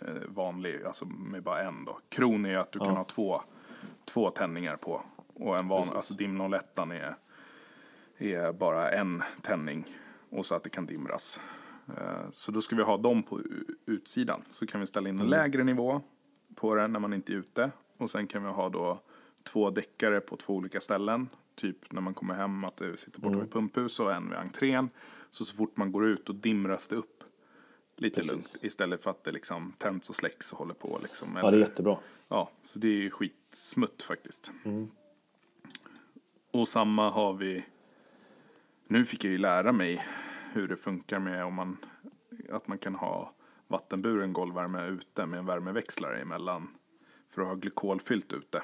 [0.00, 1.98] eh, vanlig, alltså med bara en då.
[2.08, 2.94] Kron är ju att du kan Ja.
[2.94, 3.42] ha två,
[4.04, 5.02] två tändningar på
[5.34, 5.94] och en van, Precis.
[5.94, 7.16] alltså dim 01 är,
[8.18, 9.96] är bara en tändning
[10.30, 11.40] och så att det kan dimras.
[11.88, 13.40] Eh, Så då ska vi ha dem på
[13.86, 14.42] utsidan.
[14.52, 16.02] Så kan vi ställa in en lägre nivå
[16.54, 17.70] på den när man inte är ute.
[17.96, 19.00] Och sen kan vi ha då
[19.42, 21.28] två däckare på två olika ställen.
[21.54, 24.90] Typ när man kommer hem att det sitter borta vid pumphus och en vid entrén.
[25.30, 27.24] Så så fort man går ut då dimras det upp
[27.96, 28.30] lite Precis.
[28.32, 28.58] lugnt.
[28.62, 31.28] Istället för att det liksom tänds och släcks och håller på liksom.
[31.34, 31.98] Ja, det är Eller- jättebra.
[32.28, 34.50] Ja, så det är ju skitsmutt faktiskt.
[34.64, 34.88] Mm.
[36.50, 37.64] Och samma har vi.
[38.88, 40.06] Nu fick jag ju lära mig
[40.56, 41.76] hur det funkar med om man
[42.50, 43.34] att man kan ha
[43.68, 46.68] vattenburen golvvärme ute med en värmeväxlare emellan
[47.28, 48.62] för att ha glykolfyllt ute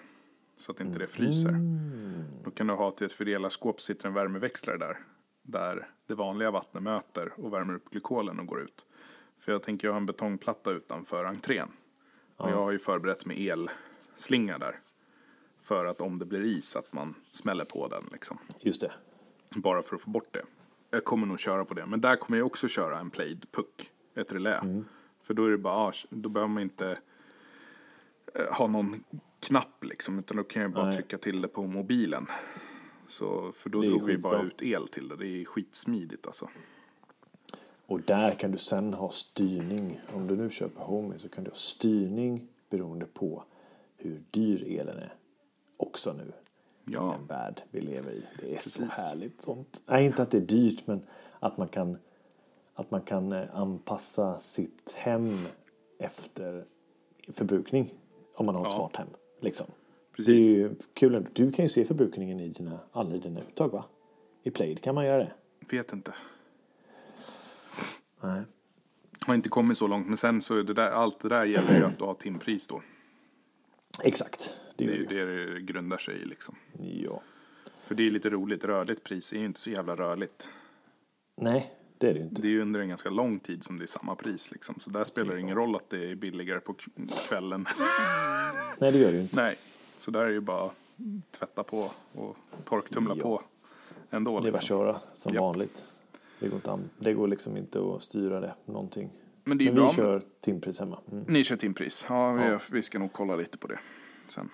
[0.56, 1.48] så att inte det fryser.
[1.48, 2.24] Mm.
[2.44, 4.98] Då kan du ha till ett fördelarskåp sitter en värmeväxlare där
[5.42, 8.86] där det vanliga vattnet möter och värmer upp glykolen och går ut.
[9.38, 11.68] För jag tänker jag har en betongplatta utanför entrén.
[12.36, 14.80] Och jag har ju förberett med elslinga där.
[15.60, 18.38] För att om det blir is att man smäller på den liksom.
[18.60, 18.92] Just det.
[19.56, 20.44] Bara för att få bort det.
[20.94, 21.86] Jag kommer nog köra på det.
[21.86, 23.90] Men där kommer jag också köra en played puck.
[24.14, 24.84] Ett relä.
[25.22, 26.96] För då är det bara, ah, då behöver man inte
[28.34, 29.04] eh, ha någon
[29.40, 30.18] knapp liksom.
[30.18, 30.94] Utan då kan jag bara Nej.
[30.94, 32.26] trycka till det på mobilen.
[33.08, 35.16] Så, för då drog vi bara ut el till det.
[35.16, 36.48] Det är skitsmidigt alltså.
[37.86, 40.00] Och där kan du sen ha styrning.
[40.12, 43.44] Om du nu köper Homey så kan du ha styrning beroende på
[43.96, 45.14] hur dyr elen är.
[45.76, 46.32] Också nu.
[46.84, 48.22] Ja, den värld vi lever i.
[48.40, 48.96] Det är så Precis.
[48.96, 49.82] härligt sånt.
[49.86, 51.02] Nej, inte att det är dyrt men
[51.40, 51.98] att man kan,
[52.74, 55.38] att man kan eh, anpassa sitt hem
[55.98, 56.64] efter
[57.28, 57.94] förbrukning.
[58.34, 58.76] Om man har ett Ja.
[58.76, 59.08] smart hem.
[59.40, 59.66] Liksom.
[60.16, 60.44] precis.
[60.44, 61.26] Det är ju kul.
[61.32, 63.84] Du kan ju se förbrukningen i dina, alla dina uttag va?
[64.42, 65.32] I Played kan man göra det.
[65.70, 66.14] Vet inte.
[68.20, 68.42] Nej.
[69.26, 70.06] Har inte kommit så långt.
[70.06, 72.68] Men sen så är det där, allt det där gäller ju att du har timpris
[72.68, 72.82] då.
[74.02, 74.56] Exakt.
[74.86, 75.54] Det Det är ju det.
[75.54, 76.54] det grundar sig i liksom.
[76.78, 77.22] Ja.
[77.86, 78.64] För det är lite roligt.
[78.64, 80.48] Rörligt pris är ju inte så jävla rörligt.
[81.36, 82.42] Nej, det är det ju inte.
[82.42, 84.74] Det är ju under en ganska lång tid som det är samma pris liksom.
[84.80, 86.74] Så där spelar det ingen roll att det är billigare på
[87.28, 87.66] kvällen.
[88.78, 89.36] Nej, det gör det ju inte.
[89.36, 89.56] Nej,
[89.96, 90.70] så där är det ju bara
[91.30, 93.22] tvätta på och torktumla Ja.
[93.22, 93.42] på
[94.10, 94.40] ändå.
[94.40, 94.66] Det är bara Liksom.
[94.78, 95.40] köra som Japp.
[95.40, 95.84] vanligt.
[96.38, 99.10] Det går, inte det går liksom inte att styra det någonting.
[99.44, 99.86] Men det är Men bra.
[99.88, 100.98] vi kör timpris hemma.
[101.12, 101.24] Mm.
[101.28, 102.06] Ni kör timpris.
[102.08, 102.58] Ja, vi, Ja.
[102.72, 103.78] vi ska nog kolla lite på det
[104.28, 104.50] sen.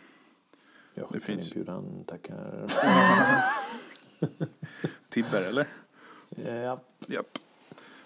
[0.98, 2.66] Jag skickar finns- inbjudan, tackar.
[5.08, 5.66] Tibber eller?
[6.46, 6.80] ja.
[7.06, 7.38] Japp.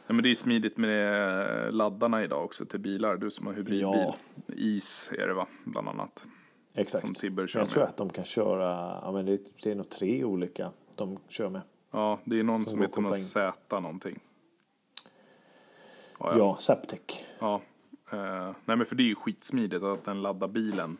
[0.07, 3.17] Nej, men det är smidigt med laddarna idag också till bilar.
[3.17, 3.81] Du som har hybridbil.
[3.83, 4.17] Ja.
[4.47, 6.27] Is är det va, bland annat.
[6.75, 7.01] Exakt.
[7.01, 7.89] Som Tibber kör jag tror med.
[7.89, 11.61] att de kan köra, ja men det, det är nog tre olika de kör med.
[11.91, 14.21] Ja, det är någon Som som heter något Z någonting.
[16.21, 16.57] Ja, Ja, ja.
[16.61, 17.01] Zaptec.
[17.39, 17.61] ja.
[18.13, 20.97] Eh, nej men för det är ju skitsmidigt att den laddar bilen.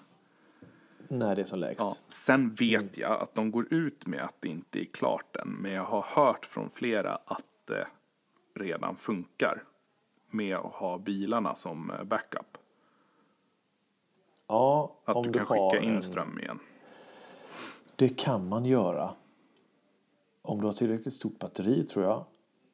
[1.13, 1.81] När det är som lägst.
[1.81, 1.95] Ja.
[2.09, 5.49] Sen vet jag att de går ut med att det inte är klart än.
[5.49, 7.87] Men jag har hört från flera att det
[8.55, 9.63] redan funkar.
[10.31, 12.59] Med att ha bilarna som eh, backup.
[14.47, 16.59] Ja, Att om du du kan har skicka in en, ström igen.
[17.97, 19.15] Det kan man göra.
[20.43, 22.25] Om du har tillräckligt stort batteri tror jag.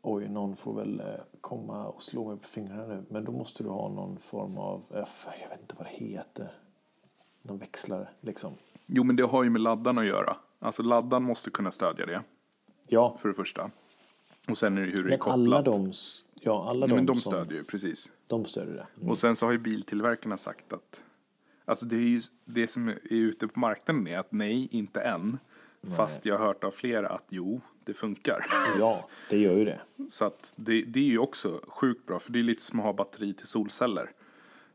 [0.03, 1.07] Oj, någon får väl eh,
[1.41, 3.05] komma och slå mig på fingrarna nu.
[3.09, 5.09] Men då måste du ha någon form av, eh,
[5.43, 6.68] jag vet inte vad det heter.
[7.43, 8.55] Någon växlare liksom.
[8.87, 10.37] Jo men det har ju med laddarna att göra.
[10.59, 12.23] Alltså laddan måste kunna stödja det.
[12.89, 13.71] Ja, För det första.
[14.49, 15.35] Och sen är det hur det är kopplat.
[15.35, 15.93] alla de,
[16.35, 18.11] ja, alla ja, men de, de stödjer ju, precis.
[18.27, 18.87] de stödjer det.
[18.97, 19.11] Mm.
[19.11, 21.05] Och sen så har ju biltillverkarna sagt att
[21.69, 25.39] Alltså det är ju det som är ute på marknaden är att nej, inte än.
[25.97, 28.47] Fast jag har hört av flera att jo, det funkar.
[28.79, 29.81] Ja, det gör ju det.
[30.09, 32.87] Så att det, det är ju också sjukt bra, för det är lite som att
[32.87, 34.11] ha batteri till solceller.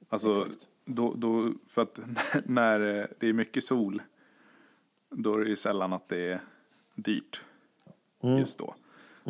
[0.10, 0.70] Alltså, Exakt.
[0.86, 2.00] Då, då, för att
[2.46, 2.80] när
[3.20, 4.02] det är mycket sol,
[5.10, 6.40] då är det sällan att det är
[6.96, 7.42] dyrt
[8.38, 8.76] just då.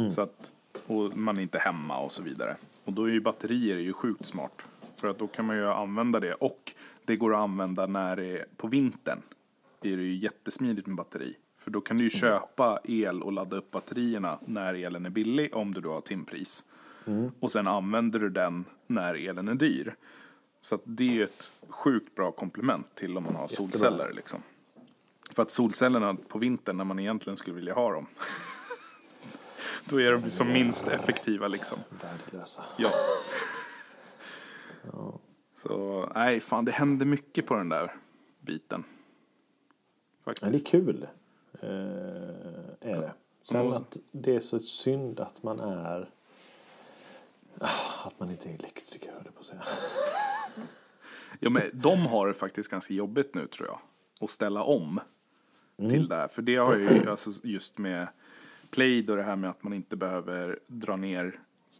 [0.09, 0.53] Så att,
[0.87, 2.55] och man är inte hemma och så vidare.
[2.85, 4.61] Och då är ju batterier ju sjukt smart.
[4.95, 6.73] För att då kan man ju använda det och
[7.05, 9.21] det går att använda när det är på vintern.
[9.79, 11.35] Det är det ju jättesmidigt med batteri.
[11.57, 15.55] För då kan du ju köpa el och ladda upp batterierna när elen är billig
[15.55, 16.65] om du då har timpris.
[17.39, 19.95] Och sen använder du den när elen är dyr.
[20.63, 24.43] Så det är ju ett sjukt bra komplement till om man har solceller liksom.
[25.31, 28.07] För att solcellerna på vintern när man egentligen skulle vilja ha dem.
[29.85, 31.79] då är de som minst effektiva liksom.
[32.01, 32.63] Värdelösa.
[32.77, 32.89] Ja.
[35.55, 37.95] Så nej, fan det händer mycket på den där
[38.39, 38.83] biten.
[40.23, 40.65] Ja, det Faktiskt.
[40.67, 41.07] är kul.
[41.61, 41.69] Eh,
[42.89, 43.13] är det.
[43.43, 46.09] Sen Och- att det är så synd att man är
[48.05, 49.63] Att man inte är elektriker, höll jag på att säga.
[51.39, 53.79] Ja, men de har det faktiskt ganska jobbigt nu tror jag.
[54.21, 54.99] Att ställa om
[55.89, 56.27] till det här.
[56.27, 58.07] För det har ju alltså just med
[58.69, 61.39] Plaid och det här med att man inte behöver dra ner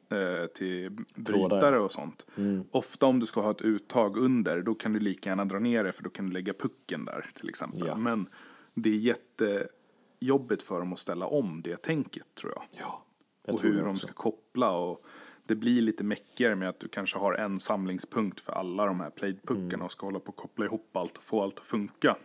[0.09, 2.25] eh, till brytare och sånt.
[2.71, 5.83] Ofta om du ska ha ett uttag under då kan du lika gärna dra ner
[5.83, 7.87] det för då kan du lägga pucken där till exempel.
[7.87, 7.95] Ja.
[7.95, 8.29] Men
[8.73, 12.63] det är jättejobbigt för dem att ställa om det tänket tror jag.
[12.71, 13.05] Ja.
[13.45, 15.05] Jag och tror hur de ska koppla och
[15.45, 19.09] det blir lite mäckigare med att du kanske har en samlingspunkt för alla de här
[19.09, 19.81] playpuckarna Mm.
[19.81, 22.17] och ska hålla på och koppla ihop allt och få allt att funka.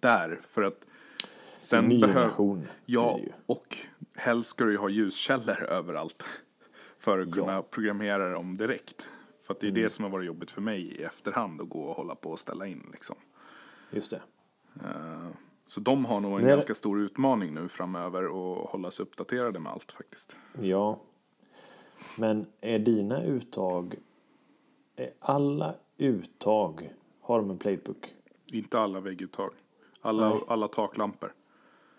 [0.00, 0.86] Där, för att
[1.58, 2.58] sen behöver...
[2.84, 3.76] Ja, och
[4.16, 6.24] helst ska du ju ha ljuskällor överallt
[6.98, 7.62] för att kunna Ja.
[7.62, 9.08] programmera dem direkt.
[9.42, 9.82] För att det är Mm.
[9.82, 12.38] det som har varit jobbigt för mig i efterhand att gå och hålla på och
[12.38, 13.16] ställa in liksom.
[13.90, 14.22] Just det.
[14.84, 15.28] Eh,
[15.66, 16.50] Så de har nog en Nej.
[16.50, 20.36] ganska stor utmaning nu framöver att hålla sig uppdaterade med allt faktiskt.
[20.60, 21.00] Ja.
[22.18, 23.94] Men är dina uttag...
[24.96, 28.14] Är alla uttag har de en playbook?
[28.52, 29.50] Inte alla vägguttag.
[30.00, 30.40] Alla, Nej.
[30.48, 31.32] alla taklampor.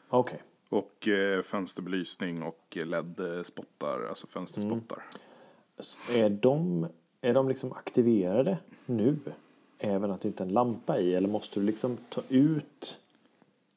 [0.10, 0.42] Okej.
[0.70, 5.04] Och eh, fönsterbelysning och LED-spottar, alltså fönsterspottar.
[5.80, 6.88] Så Är de,
[7.22, 9.20] är de liksom aktiverade nu?
[9.78, 11.14] Även att det inte är en lampa i?
[11.14, 13.00] Eller måste du liksom ta ut...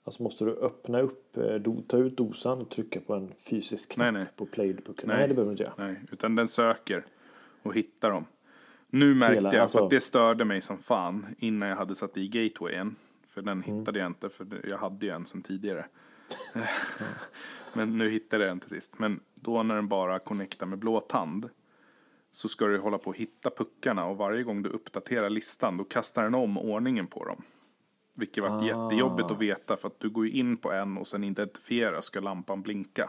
[0.09, 3.91] Alltså måste du öppna upp, eh, do, ta ut dosan och trycka på en fysisk
[3.93, 4.33] knapp Nej, nej.
[4.37, 5.09] på playbooken?
[5.09, 5.17] Nej.
[5.17, 5.29] Nej.
[5.29, 5.75] det behöver du inte göra.
[5.79, 7.07] Nej, utan den söker
[7.63, 8.25] och hittar dem.
[8.91, 11.95] Nu märkte Hela- jag, alltså- för att det störde mig som fan innan jag hade
[11.95, 12.97] satt i gatewayen.
[13.27, 13.79] För den Mm.
[13.79, 15.87] hittade jag inte, för jag hade ju en sedan tidigare.
[17.73, 18.99] Men nu hittade jag den till sist.
[18.99, 21.49] Men då när den bara connectar med blå tand
[22.31, 25.85] så ska du hålla på att hitta puckarna och varje gång du uppdaterar listan då
[25.85, 27.43] kastar den om ordningen på dem.
[28.19, 28.65] Vilket var Ah.
[28.65, 32.21] jättejobbigt att veta för att du går ju in på en och sen identifiera ska
[32.21, 33.05] lampan blinka.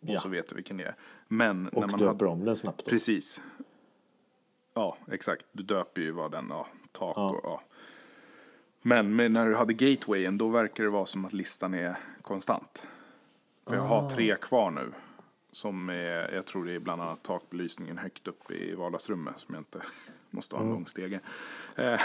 [0.00, 0.20] Och Ja.
[0.20, 0.94] så vet du vilken det är.
[1.28, 2.26] Men när Och man döper hade...
[2.26, 2.90] om den snabbt då.
[2.90, 3.42] Precis.
[4.74, 5.46] Ja, exakt.
[5.52, 7.30] Du döper ju vad den, ja, tak Ja.
[7.30, 7.62] och ja.
[8.82, 12.88] Men med, när du hade gatewayen då verkar det vara som att listan är konstant.
[13.68, 14.92] För jag har tre kvar nu.
[15.52, 19.60] Som är, jag tror det är bland annat takbelysningen högt upp i vardagsrummet som jag
[19.60, 19.82] inte
[20.30, 21.20] måste ha en lång stege.
[21.76, 22.00] Eh,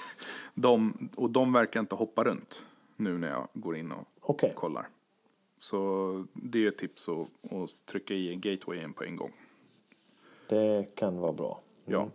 [0.54, 2.64] de, och de verkar inte hoppa runt
[2.96, 4.52] nu när jag går in och Okej.
[4.56, 4.88] kollar.
[5.56, 9.32] Så det är ett tips att, att trycka i gatewayen på en gång.
[10.48, 11.60] Det kan vara bra.
[11.84, 12.10] Ja,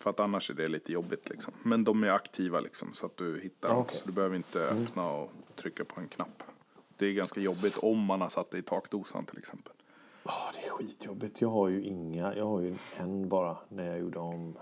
[0.00, 1.54] för att annars är det lite jobbigt liksom.
[1.62, 3.78] Men de är aktiva liksom så att du hittar dem.
[3.78, 3.98] Okej.
[3.98, 6.42] Så du behöver inte öppna och trycka på en knapp.
[6.96, 9.72] Det är ganska jobbigt om man har satt det i takdosan till exempel.
[10.24, 11.40] Ja, det är skitjobbigt.
[11.40, 12.34] Jag har ju inga.
[12.34, 13.56] Jag har ju en bara.
[13.68, 14.58] När jag gjorde om.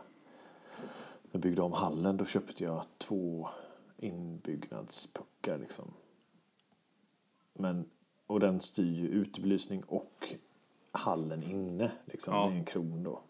[1.23, 2.17] När jag byggde om hallen.
[2.17, 3.49] Då köpte jag två
[3.97, 5.95] inbyggnadspuckar liksom.
[7.55, 7.85] Men.
[8.27, 10.35] Och den styr ju utebelysning och
[10.93, 11.91] hallen inne.
[12.07, 12.49] Liksom Ja.
[12.49, 13.21] med en kron då.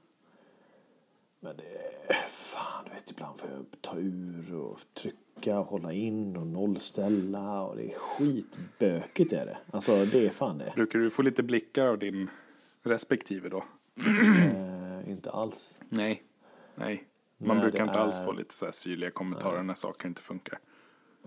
[1.41, 2.15] Men det är.
[2.29, 7.63] Fan du vet ibland får jag ta ur och trycka och hålla in och nollställa.
[7.63, 9.59] Och det är skitbökigt är det.
[9.71, 10.73] Alltså det är fan det.
[10.77, 12.31] Brukar du få lite blickar av din
[12.83, 13.65] respektive då?
[14.07, 15.79] Eh, inte alls.
[15.89, 16.23] Nej.
[16.75, 17.05] Nej.
[17.39, 20.23] Man Nej, brukar inte alls är- få lite så här syrliga kommentarer när saker inte
[20.23, 20.59] funkar.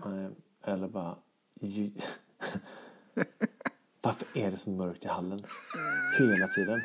[0.06, 0.30] Nej,
[0.64, 1.16] Eller bara...
[1.60, 2.02] "J-
[4.02, 5.38] Varför är det så mörkt i hallen?
[6.18, 6.82] Hela tiden.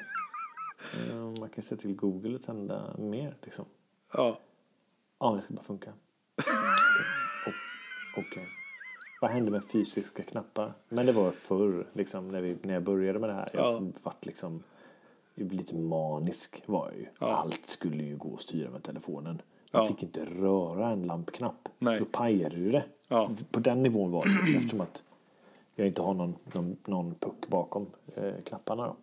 [1.09, 3.65] Eh, Man kan se till Google och tända mer liksom.
[4.13, 4.39] Ja.
[5.19, 5.93] Ja, det ska bara funka.
[6.37, 7.53] Okej.
[8.17, 8.47] Okej.
[9.21, 10.73] Vad hände med fysiska knappar?
[10.89, 13.49] Men det var förr, liksom, när, vi, när jag började med det här.
[13.53, 13.91] Jag Ja.
[14.03, 14.63] vart liksom
[15.39, 17.05] jag blev lite manisk var jag ju.
[17.19, 17.27] Ja.
[17.35, 19.41] Allt skulle ju gå att styra med telefonen.
[19.71, 19.87] Jag Ja.
[19.87, 21.69] fick inte röra en lampknapp.
[21.79, 21.97] Nej.
[21.97, 22.83] För då pajade ju det.
[23.07, 23.29] Ja.
[23.51, 24.57] På den nivån var det.
[24.57, 25.03] Eftersom att
[25.75, 28.85] jag inte har någon, någon, någon puck bakom eh, knapparna.
[28.85, 28.95] Då.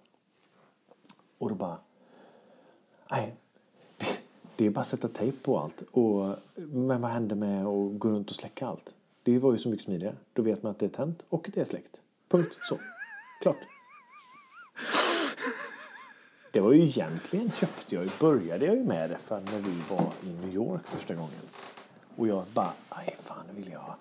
[1.39, 1.79] Och då bara...
[3.11, 3.35] Nej.
[4.57, 5.83] det- är bara att sätta tejp på allt.
[5.91, 8.95] Och, men vad händer med att gå runt och släcka allt?
[9.23, 10.15] Det var ju så mycket smidigare.
[10.33, 12.01] Då vet man att det är tänt och det är släckt.
[12.29, 12.57] Punkt.
[12.61, 12.79] Så.
[13.43, 13.57] Klart.
[16.55, 19.83] Det var ju egentligen köpte jag ju, började jag ju med det för när vi
[19.91, 21.41] var i New York första gången.
[22.17, 23.95] Och jag bara, nej fan vill jag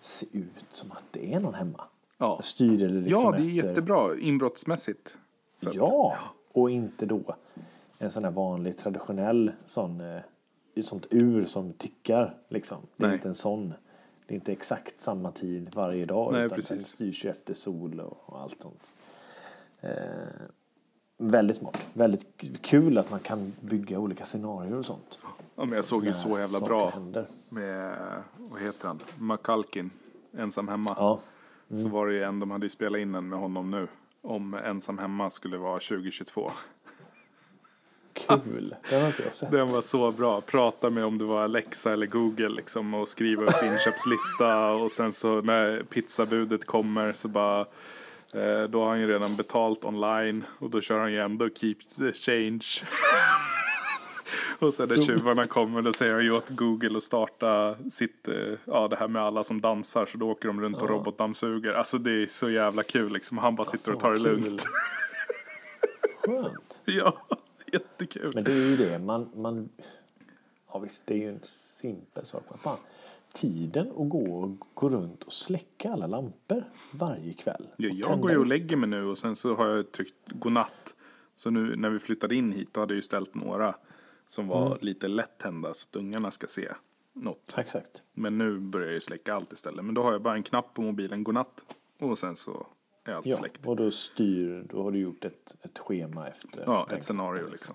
[0.00, 1.84] se ut som att det är någon hemma.
[2.18, 2.34] Ja.
[2.36, 3.68] Jag styrde det liksom Ja, det är efter...
[3.68, 5.18] jättebra inbrottsmässigt.
[5.56, 5.74] sett.
[5.74, 6.16] Ja,
[6.52, 7.36] och inte då
[7.98, 10.20] en sån här vanlig traditionell sån eh,
[10.82, 12.78] sånt ur som tickar liksom.
[12.96, 13.16] Det är Nej.
[13.16, 13.74] inte en sån.
[14.26, 16.68] Det är inte exakt samma tid varje dag Nej, utan precis.
[16.68, 18.92] den styrs ju efter sol och, och allt sånt.
[19.80, 19.90] Eh,
[21.18, 21.78] väldigt smart.
[21.92, 22.26] Väldigt
[22.62, 25.18] kul att man kan bygga olika scenarier och sånt.
[25.56, 27.26] Ja, men jag såg ju så jävla bra händer.
[27.48, 27.96] med,
[28.36, 29.90] vad heter han, McCulkin,
[30.38, 30.94] Ensam Hemma.
[30.98, 31.20] Ja,
[31.76, 33.88] Så var det ju en, de hade ju spelat in en med honom nu.
[34.22, 36.50] Om Ensam Hemma skulle vara 2022.
[38.12, 38.74] Kul.
[38.90, 39.50] Den har inte jag sett.
[39.50, 40.40] Den var så bra.
[40.40, 45.12] Prata med om det var Alexa eller Google liksom och skriva upp inköpslista och sen
[45.12, 47.66] så när pizzabudet kommer så bara
[48.70, 52.12] då har han ju redan betalt online och då kör han ju ändå keep the
[52.12, 52.64] change.
[54.58, 58.58] och sen när tjuvarna kommer då säger han ju åt Google att starta sitt, eh,
[58.64, 61.78] ja det här med alla som dansar så då åker de runt på robotdammsugare.
[61.78, 63.38] Alltså det är så jävla kul liksom.
[63.38, 64.64] Han bara sitter och tar det lugnt.
[66.24, 66.80] Skönt.
[66.84, 67.26] ja,
[67.72, 68.32] jättekul.
[68.34, 69.68] Men det är ju det, man, man...
[70.72, 72.42] Ja visst, det är ju en simpel sak.
[72.48, 72.78] Men fan,
[73.34, 77.66] tiden att gå och gå runt och släcka alla lampor varje kväll.
[77.76, 80.14] Ja, jag tända går ju och lägger mig nu och sen så har jag tryckt
[80.32, 80.94] godnatt.
[81.36, 83.74] Så nu när vi flyttade in hit då hade jag ju ställt några
[84.28, 84.78] som var Mm.
[84.80, 86.68] lite lätt tända så att ungarna ska se
[87.12, 87.54] något.
[87.58, 88.02] Exakt.
[88.12, 89.84] Men nu börjar jag ju släcka allt istället.
[89.84, 91.64] Men då har jag bara en knapp på mobilen, godnatt.
[92.00, 92.66] Och sen så
[93.04, 93.66] är allt Ja, släckt.
[93.66, 96.62] och då styr, då har du gjort ett, ett schema efter.
[96.66, 97.74] Ja, ett scenario knappen, liksom.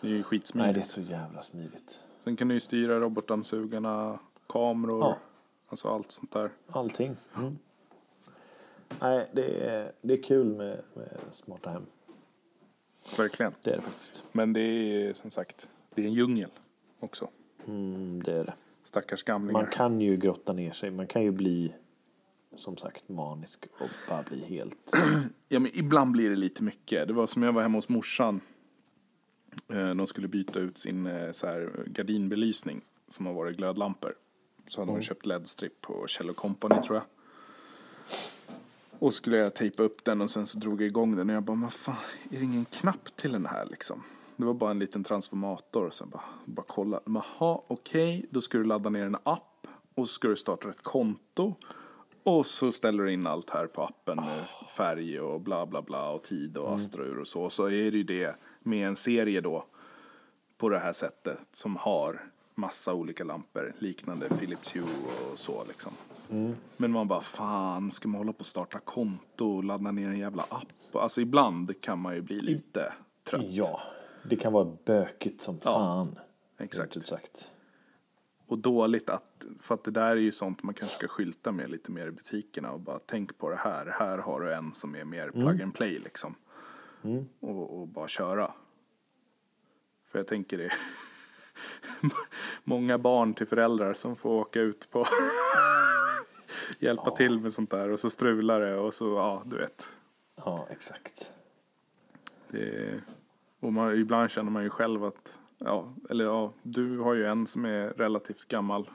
[0.00, 0.74] Det är ju Nej, skitsmidigt.
[0.74, 2.00] det är så jävla smidigt.
[2.24, 4.18] Sen kan du ju styra robotdammsugarna,
[4.52, 5.18] kameror, Ja.
[5.68, 6.50] alltså allt sånt där.
[6.70, 7.16] Allting.
[7.36, 7.58] Mm.
[9.00, 11.86] Nej, det är, det är kul med, med smarta hem.
[13.18, 13.52] Verkligen.
[13.62, 14.24] Det är det faktiskt.
[14.32, 16.50] Men det är som sagt, det är en djungel
[17.00, 17.28] också.
[17.66, 18.54] Mm, det är det.
[18.84, 19.62] Stackars gamlingar.
[19.62, 20.90] Man kan ju grotta ner sig.
[20.90, 21.74] Man kan ju bli
[22.56, 24.92] som sagt manisk och bara bli helt...
[25.48, 27.08] Ja, men ibland blir det lite mycket.
[27.08, 28.40] Det var som jag var hemma hos morsan.
[29.68, 34.14] Eh, De skulle byta ut sin eh, så här, gardinbelysning som har varit glödlampor.
[34.70, 37.04] Så hade hon köpt LED-strip på Kjell Company tror jag.
[38.98, 41.42] Och skulle jag tejpa upp den och sen så drog jag igång den och jag
[41.42, 41.96] bara, men fan,
[42.30, 44.02] är det ingen knapp till den här liksom?
[44.36, 47.00] Det var bara en liten transformator och sen bara, bara kolla.
[47.04, 50.82] Jaha, okej, då ska du ladda ner en app och så ska du starta ett
[50.82, 51.54] konto.
[52.22, 54.44] Och så ställer du in allt här på appen med
[54.76, 57.50] färg och bla bla bla och tid och astrur och så.
[57.50, 59.64] Så är det ju det med en serie då
[60.58, 62.30] på det här sättet som har
[62.60, 64.82] massa olika lampor liknande Philips Hue
[65.32, 65.92] och så liksom.
[66.76, 70.18] Men man bara fan, ska man hålla på och starta konto och ladda ner en
[70.18, 70.96] jävla app?
[70.96, 72.92] Alltså ibland kan man ju bli lite
[73.24, 73.44] trött.
[73.48, 73.80] Ja,
[74.22, 76.18] det kan vara bökigt som fan.
[76.58, 77.06] exakt.
[77.06, 77.50] Sagt.
[78.46, 81.70] Och dåligt att, för att det där är ju sånt man kanske ska skylta med
[81.70, 83.94] lite mer i butikerna och bara tänk på det här.
[83.98, 86.34] Här har du en som är mer plug and play liksom.
[87.40, 88.52] Och, och bara köra.
[90.06, 90.72] För jag tänker det
[92.64, 95.06] många barn till föräldrar som får åka ut på
[96.78, 99.88] hjälpa till med sånt där och så strular det och så, ja du vet.
[100.36, 101.32] Ja, exakt.
[102.48, 103.00] Det
[103.60, 107.46] och man, ibland känner man ju själv att, ja, eller ja, du har ju en
[107.46, 108.90] som är relativt gammal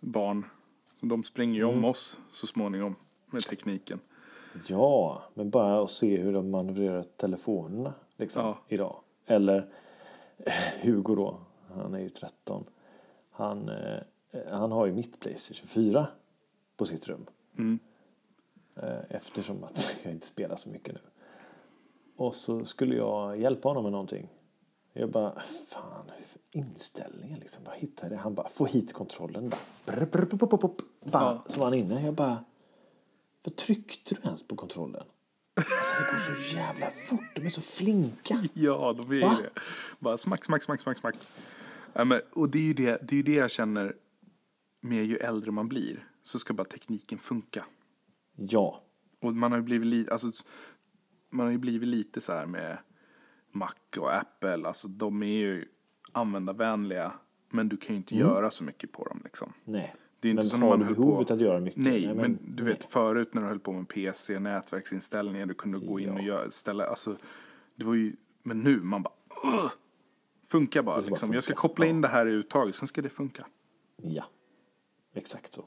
[0.00, 0.44] barn.
[0.94, 4.00] Så de springer ju om oss så småningom med tekniken.
[4.66, 8.58] Ja, men bara att se hur de manövrerar telefonerna liksom, Ja.
[8.68, 9.00] idag.
[9.26, 9.68] Eller
[10.38, 11.40] eh, Hugo då,
[11.74, 12.64] han är ju 13.
[13.30, 14.00] Han, eh,
[14.50, 16.06] han har ju mitt Playstation 4
[16.76, 17.26] på sitt rum.
[17.58, 17.78] Mm.
[18.76, 21.00] Eh, eftersom att jag inte spelar så mycket nu.
[22.16, 24.28] Och så skulle jag hjälpa honom med någonting.
[24.92, 26.10] Jag bara, fan,
[26.50, 27.64] inställningen liksom.
[27.64, 28.16] Bara hitta det.
[28.16, 29.48] Han bara, få hit kontrollen.
[29.48, 30.70] Bara, brr, brr, brr, brr, brr,
[31.10, 32.04] bara, Så var han inne.
[32.04, 32.44] Jag bara,
[33.42, 35.04] vad tryckte du ens på kontrollen?
[35.58, 37.34] Alltså det går så jävla fort.
[37.34, 38.44] De är så flinka.
[38.52, 39.38] Ja, de är ju Va?
[39.42, 39.60] det.
[39.98, 41.16] Bara smack, smack, smack, smack, smack.
[41.92, 43.94] Ja, men, och det är ju det, det är det jag känner
[44.80, 46.08] med ju äldre man blir.
[46.22, 47.64] Så ska bara tekniken funka.
[48.36, 48.82] Ja,
[49.20, 50.30] Och man har ju blivit lite, alltså,
[51.30, 52.78] man har ju blivit lite så här med
[53.52, 55.64] Mac och Apple, alltså de är ju
[56.12, 57.12] användarvänliga,
[57.50, 59.52] men du kan ju inte göra så mycket på dem liksom.
[59.64, 59.94] nej.
[60.20, 61.34] Det är inte men som har man du behovet på.
[61.34, 61.82] att göra mycket?
[61.82, 62.72] Nej, men, du nej.
[62.72, 66.50] vet förut när du höll på med PC, nätverksinställningar, du kunde gå in och göra,
[66.50, 67.16] ställa, alltså,
[67.76, 69.12] det var ju, men nu, man bara,
[69.44, 69.70] "Ugh!"
[70.46, 71.32] funkar bara ska bara liksom.
[71.32, 71.60] Jag ska funka.
[71.60, 73.46] koppla in det här i uttaget, sen ska det funka.
[73.96, 74.24] Ja,
[75.14, 75.64] exakt så.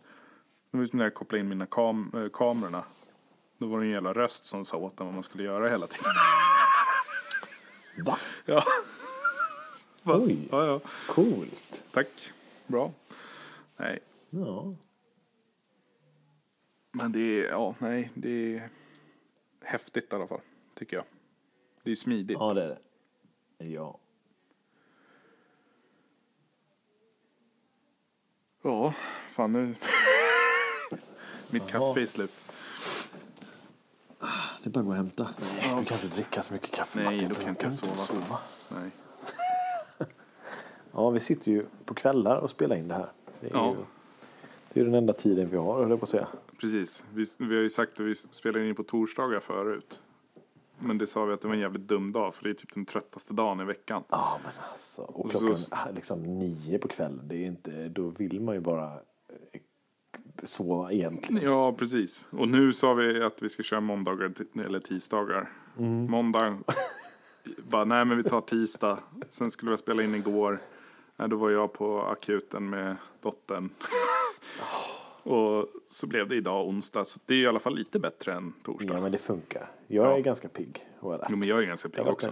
[0.72, 2.84] Det var som när jag kopplade in mina kam äh, kamerorna.
[3.58, 5.88] Då var det en jävla röst som sa åt en vad man skulle göra hela
[5.88, 6.12] tiden.
[8.06, 8.18] Va?
[8.46, 8.64] Ja.
[10.04, 10.16] Va?
[10.28, 10.48] Oj.
[10.52, 10.80] Ja, ja.
[11.08, 11.84] Coolt.
[11.92, 12.08] Tack.
[12.68, 12.92] Bra.
[13.78, 14.00] Nej,
[14.34, 14.74] Ja.
[16.92, 18.70] men det är, ja, nej, det är
[19.62, 20.42] häftigt i alla fall,
[20.76, 21.06] tycker jag.
[21.84, 22.38] Det är smidigt.
[22.40, 23.66] ja, det är det.
[23.66, 23.98] Ja.
[28.62, 28.94] Ja,
[29.32, 29.76] fan nu.
[31.50, 32.32] Mitt kaffe är slut.
[34.64, 35.30] Det är bara att gå och hämta.
[35.40, 37.04] Nej, du kan inte dricka så mycket kaffe.
[37.04, 37.96] Nej, då kan jag inte sova.
[37.96, 38.14] Så.
[38.14, 38.40] sova.
[38.72, 38.92] Nej.
[40.94, 43.10] Ja, vi sitter ju på kvällar och spelar in det här.
[43.40, 43.72] Det är, Ja.
[43.76, 43.86] ju,
[44.74, 46.28] det är den enda tiden vi har, höll jag på att säga.
[46.60, 47.06] Precis.
[47.14, 50.00] Vi, vi har ju sagt att vi spelar in på torsdagar förut.
[50.80, 52.74] Men det sa vi att det var en jävligt dum dag för det är typ
[52.74, 54.04] den tröttaste dagen i veckan.
[54.10, 55.02] Ja, men alltså.
[55.02, 57.22] Och Och klockan så- liksom nio på kvällen.
[57.28, 59.62] Det är inte, då vill man ju bara eh,
[60.44, 61.44] sova egentligen.
[61.44, 62.28] Ja, precis.
[62.32, 64.34] Och nu sa vi att vi ska köra måndagar
[64.66, 65.50] eller tisdagar.
[66.10, 66.58] Måndag,
[67.70, 69.00] bara nej men vi tar tisdag.
[69.30, 70.60] Sen skulle vi spela in igår.
[71.16, 73.70] Nej, då var jag på akuten med dottern.
[75.24, 77.06] Och så blev det idag onsdag.
[77.06, 78.94] Så det är i alla fall lite bättre än torsdag.
[78.94, 79.72] Ja, men det funkar.
[79.88, 80.18] Jag Ja.
[80.18, 80.88] är ganska pigg.
[81.04, 82.32] Jo, men jag är ganska pigg också.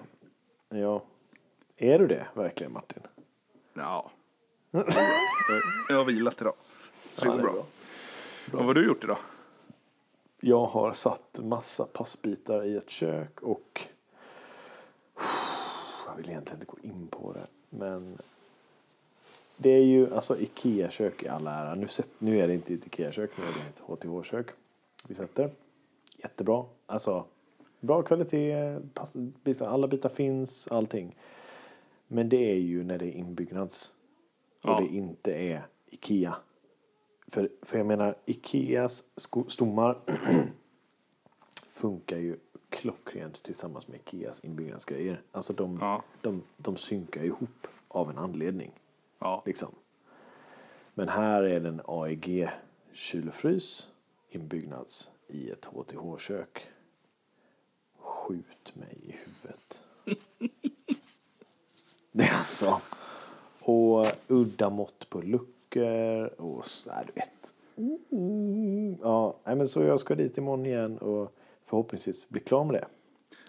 [0.70, 1.02] Ja.
[1.78, 3.04] Är du det verkligen Martin?
[3.74, 4.12] Ja.
[4.72, 4.86] Jag-
[5.90, 6.54] Jag har vilat idag.
[7.08, 7.52] Så det går bra.
[7.52, 7.64] bra.
[8.52, 9.18] Vad har du gjort idag?
[10.40, 13.82] Jag har satt massa passbitar i ett kök och
[16.08, 17.48] jag vill egentligen inte gå in på det.
[17.70, 18.18] Men
[19.62, 21.76] det är ju alltså Ikea-kök i all ära.
[21.76, 21.88] Nu,
[22.20, 24.47] nu är det inte ett Ikea-kök, nu är det ett HTH-kök.
[25.07, 25.49] Vi sätter.
[26.18, 26.66] Jättebra.
[26.86, 27.26] Alltså
[27.80, 29.14] bra kvalitet, pass,
[29.62, 31.16] alla bitar finns, allting.
[32.07, 33.93] Men det är ju när det är inbyggnads.
[34.62, 34.80] Och Ja.
[34.80, 36.36] det inte är Ikea.
[37.28, 39.97] För, för jag menar, Ikeas sko- stommar
[41.72, 42.38] funkar ju
[42.70, 45.22] klockrent tillsammans med Ikeas inbyggnadsgrejer.
[45.32, 46.03] Alltså de, Ja.
[46.22, 48.72] de, de synkar ihop av en anledning.
[49.20, 49.44] Ja.
[49.46, 49.76] Liksom.
[50.94, 52.50] Men här är det en AEG
[52.94, 53.88] kyl och frys
[54.30, 56.68] inbyggnads i ett HTH-kök.
[57.98, 59.82] Skjut mig i huvudet.
[62.12, 62.82] Det är alltså.
[63.60, 67.54] Och udda mått på luckor och så du vet.
[68.12, 72.86] Mm, ja, men så jag ska dit imorgon igen och förhoppningsvis bli klar med det.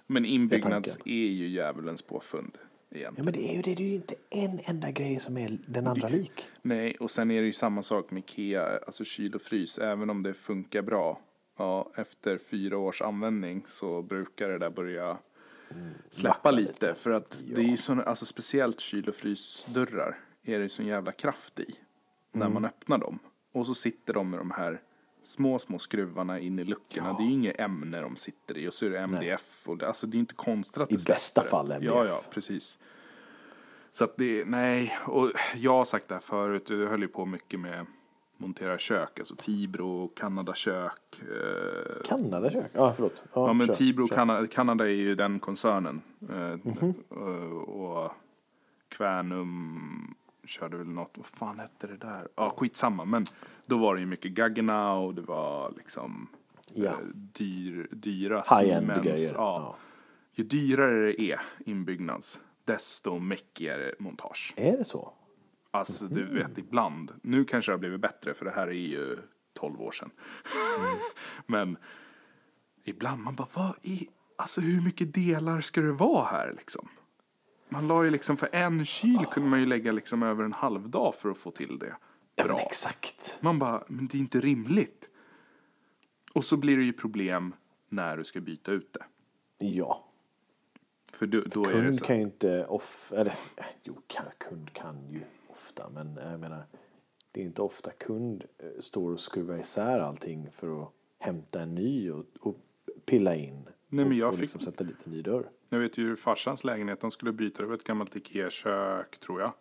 [0.07, 2.59] Men inbyggnads är ju djävulens påfund.
[2.93, 3.75] Ja, men det är ju det.
[3.75, 6.49] Det är ju inte en enda grej som är den andra lik.
[6.63, 9.79] Nej, och sen är det ju samma sak med Ikea, alltså kyl och frys.
[9.79, 11.21] Även om det funkar bra,
[11.59, 15.19] ja, efter fyra års användning så brukar det där börja
[16.11, 16.73] släppa vackla lite.
[16.73, 16.95] lite.
[16.95, 21.13] För att det är ju sån, alltså speciellt kyl och frysdörrar är det sån jävla
[21.13, 21.75] kraft i.
[22.33, 23.19] När man öppnar dem.
[23.53, 24.81] Och så sitter de med de här
[25.23, 27.13] små, små skruvarna in i luckorna.
[27.13, 29.63] Det är ju inget ämne de sitter i och så är det MDF.
[29.69, 31.93] Och det, alltså det är inte konstigt att I bästa fall Ja, MDF.
[32.09, 32.79] ja, precis.
[33.93, 37.27] Så att det, nej, och jag har sagt det här förut, jag höll ju på
[37.27, 37.87] mycket med
[38.37, 41.23] montera kök, alltså Tibro, Kanada kök.
[41.23, 42.71] Eh, Kanadakök?
[42.73, 43.15] Ja, förlåt.
[43.17, 44.17] Ja, ja men kör, Tibro, kör.
[44.17, 46.01] Kanada, Kanada är ju den koncernen.
[46.31, 46.95] Eh, Mhm.
[47.11, 48.13] eh, och
[48.89, 50.15] Kvänum
[50.45, 52.29] körde väl något, vad fan hette det där?
[52.35, 53.25] Ja, skitsamma, men
[53.67, 56.29] då var det ju mycket Gaggenau, det var liksom
[56.75, 56.91] Ja.
[56.91, 59.03] eh, dyr, dyra Siemens.
[59.05, 59.33] grejer.
[59.35, 59.77] Ja.
[60.33, 64.55] Ju dyrare det är inbyggnads, desto mäckigare montage.
[64.57, 65.13] Är det så?
[65.71, 69.19] Alltså du vet ibland, nu kanske det har blivit bättre för det här är ju
[69.55, 70.11] 12 år sedan.
[71.47, 71.77] Men
[72.85, 76.89] ibland man bara, vad i, alltså hur mycket delar ska det vara här liksom?
[77.71, 80.89] Man la ju liksom för en kyl kunde man ju lägga liksom över en halv
[80.91, 81.97] dag för att få till det
[82.35, 82.61] Ja, men bra.
[82.61, 83.39] exakt.
[83.41, 85.11] Man bara, men det är inte rimligt.
[86.33, 87.55] Och så blir det ju problem
[87.89, 89.05] när du ska byta ut det.
[89.67, 90.05] Ja.
[91.13, 92.05] För då, då är det Kund så.
[92.05, 93.13] kan ju inte off...
[93.13, 95.89] Eller, eh, jo, kan, kund kan ju ofta.
[95.91, 96.67] Men jag menar,
[97.33, 101.75] det är inte ofta kund eh, står och skruvar isär allting för att hämta en
[101.75, 102.57] ny och, och
[103.05, 103.69] pilla in.
[103.91, 105.45] Men och, jag och fick- liksom sätta dit en ny dörr.
[105.69, 109.53] Jag vet ju farsans lägenhet, de skulle byta, det var ett gammalt Ikea-kök tror jag.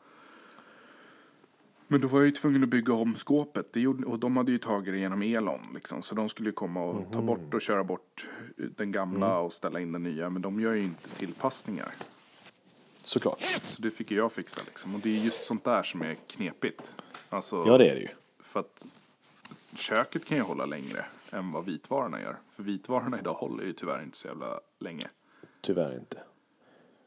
[1.87, 3.73] Men då var jag ju tvungen att bygga om skåpet.
[3.73, 6.01] Det gjorde, och de hade ju tagit det genom Elon liksom.
[6.01, 9.79] Så de skulle ju komma och ta bort och köra bort den gamla och ställa
[9.79, 10.29] in den nya.
[10.29, 11.91] Men de gör ju inte tillpassningar.
[13.03, 13.41] Såklart.
[13.63, 14.95] Så det fick ju jag fixa liksom.
[14.95, 16.93] Och det är just sånt där som är knepigt.
[17.29, 18.07] Alltså, Ja, det är det ju.
[18.39, 18.87] För att
[19.75, 22.37] köket kan ju hålla längre än vad vitvarorna gör.
[22.49, 25.07] För vitvarorna idag håller ju tyvärr inte så jävla länge.
[25.61, 26.17] Tyvärr inte.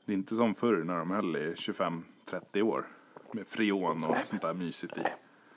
[0.05, 2.89] Det är inte som förr när de höll i 25-30 år.
[3.33, 5.03] Med freon och sånt där mysigt i.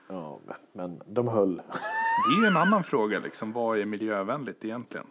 [0.07, 0.39] Ja,
[0.73, 1.55] men, de höll.
[1.55, 3.51] Det är ju en annan fråga liksom.
[3.51, 5.05] Vad är miljövänligt egentligen?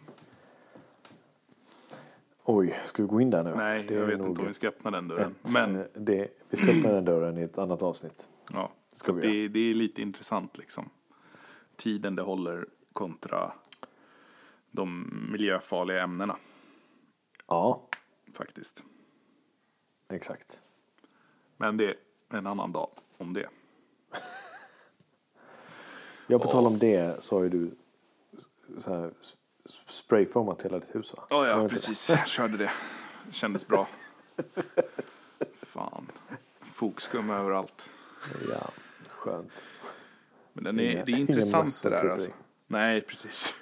[2.43, 3.53] Oj, ska vi gå in där nu?
[3.55, 5.35] Nej, Det jag vet inte om vi ska öppna den dörren.
[5.43, 8.29] ett, Men eh, det, vi ska öppna den dörren i ett annat avsnitt.
[8.53, 10.89] ja, ska så vi det, det är lite intressant liksom.
[11.75, 13.53] Tiden det håller kontra
[14.71, 16.37] de miljöfarliga ämnena
[17.47, 17.87] Ja,
[18.33, 18.83] faktiskt.
[20.09, 20.61] exakt.
[21.57, 21.95] Men det är
[22.29, 23.49] en annan dag om det.
[26.27, 27.71] Ja, på tal om det så har ju du
[28.77, 29.35] så här s-
[29.87, 31.25] sprayformat hela ditt hus va?
[31.29, 32.09] Du ja, precis.
[32.09, 32.71] Jag körde det.
[33.31, 33.87] Kändes bra.
[35.53, 36.11] Fan.
[36.61, 37.89] Fokskum överallt.
[38.49, 38.69] Ja,
[39.09, 39.63] skönt.
[40.53, 42.31] Men den är, Inga- det är intressant det där alltså.
[42.67, 43.55] Nej, precis.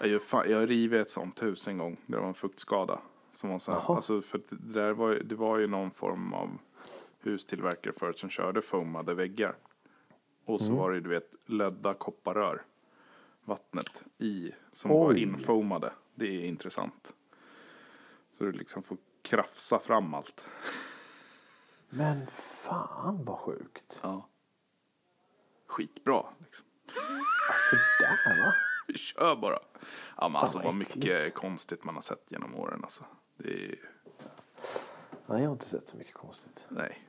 [0.00, 1.96] Jag, gör fan, jag har rivit ett sånt hus en gång.
[2.06, 3.00] Det var en fuktskada.
[3.30, 6.58] Som var så här, alltså för det, där var, det var ju någon form av
[7.22, 9.56] hustillverkare förut som körde foamade väggar.
[10.44, 10.66] Och Mm.
[10.66, 12.62] så var det du vet, lödda kopparrör.
[13.44, 15.22] Vattnet i, som var Oj.
[15.22, 15.92] infoamade.
[16.14, 17.14] Det är intressant.
[18.32, 20.44] Så du liksom får krafsa fram allt.
[21.88, 24.00] Men fan vad sjukt.
[24.02, 24.28] Ja.
[25.66, 26.66] Skitbra liksom.
[27.50, 28.54] Alltså där va?
[28.88, 29.58] Vi kör bara.
[30.16, 33.04] Ja men alltså vad mycket konstigt man har sett genom åren alltså.
[33.36, 33.74] Det är,
[35.26, 36.66] Nej, jag har inte sett så mycket konstigt.
[36.68, 37.02] nej.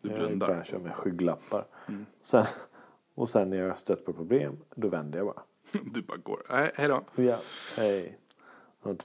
[0.00, 0.46] Du Jag blundar.
[0.46, 1.66] börjar köra med skygglappar.
[1.88, 2.06] Mm.
[2.20, 2.44] Sen,
[3.14, 5.42] och sen när jag har stött på problem, då vänder jag bara.
[5.84, 6.42] Du bara går.
[6.50, 7.04] Nej, hej då.
[7.22, 7.40] Ja,
[7.76, 8.18] hej.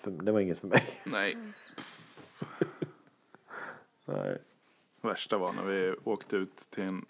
[0.03, 1.01] Det var, inget för mig.
[1.03, 1.37] Nej.
[4.05, 4.41] Nej.
[5.01, 7.05] Värsta var när vi åkte ut till en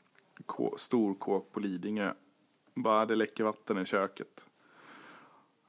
[0.77, 2.13] stor kåk på Lidingö.
[2.73, 4.45] Bara det läcker vatten i köket.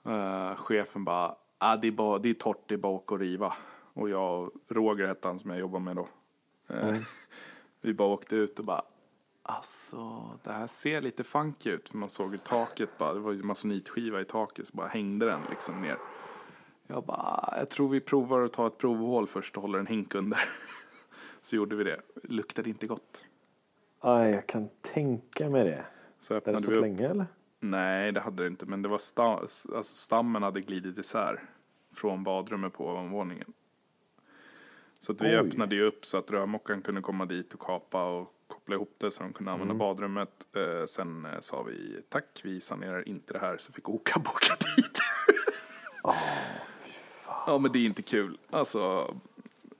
[0.04, 3.18] Eh, chefen bara, ah, det, är bara, det är torrt, det är bara att och
[3.18, 3.54] riva.
[3.92, 6.08] Och jag och Roger hette han som jag jobbar med då.
[6.68, 6.96] Eh,
[7.80, 8.82] Vi bara åkte ut och bara,
[9.42, 11.88] alltså det här ser lite funky ut.
[11.88, 15.26] För man såg i taket bara, det var ju masonitskiva i taket så bara hängde
[15.26, 15.96] den liksom ner.
[16.86, 20.14] Jag bara, jag tror vi provar att ta ett provhål först och håller en hink
[20.14, 20.38] under.
[21.40, 22.00] Så gjorde vi det.
[22.22, 23.26] Luktade inte gott.
[24.00, 25.84] Aj, jag kan tänka mig det.
[26.24, 26.80] Så Det öppnade stått vi upp.
[26.82, 27.26] länge eller?
[27.60, 28.66] Nej, det hade det inte.
[28.66, 31.42] Men det var sta- alltså, stammen hade glidit isär.
[31.94, 33.52] Från badrummet på ovanvåningen.
[35.00, 35.34] Så att vi Oj.
[35.34, 39.10] öppnade ju upp så att rörmokaren kunde komma dit och kapa och koppla ihop det
[39.10, 40.46] så de kunde använda badrummet.
[40.56, 43.58] Eh, sen eh, sa vi tack, vi sanerar inte det här.
[43.58, 44.98] Så fick Oka åka dit.
[47.46, 48.38] Ja, men det är inte kul.
[48.50, 49.14] Alltså,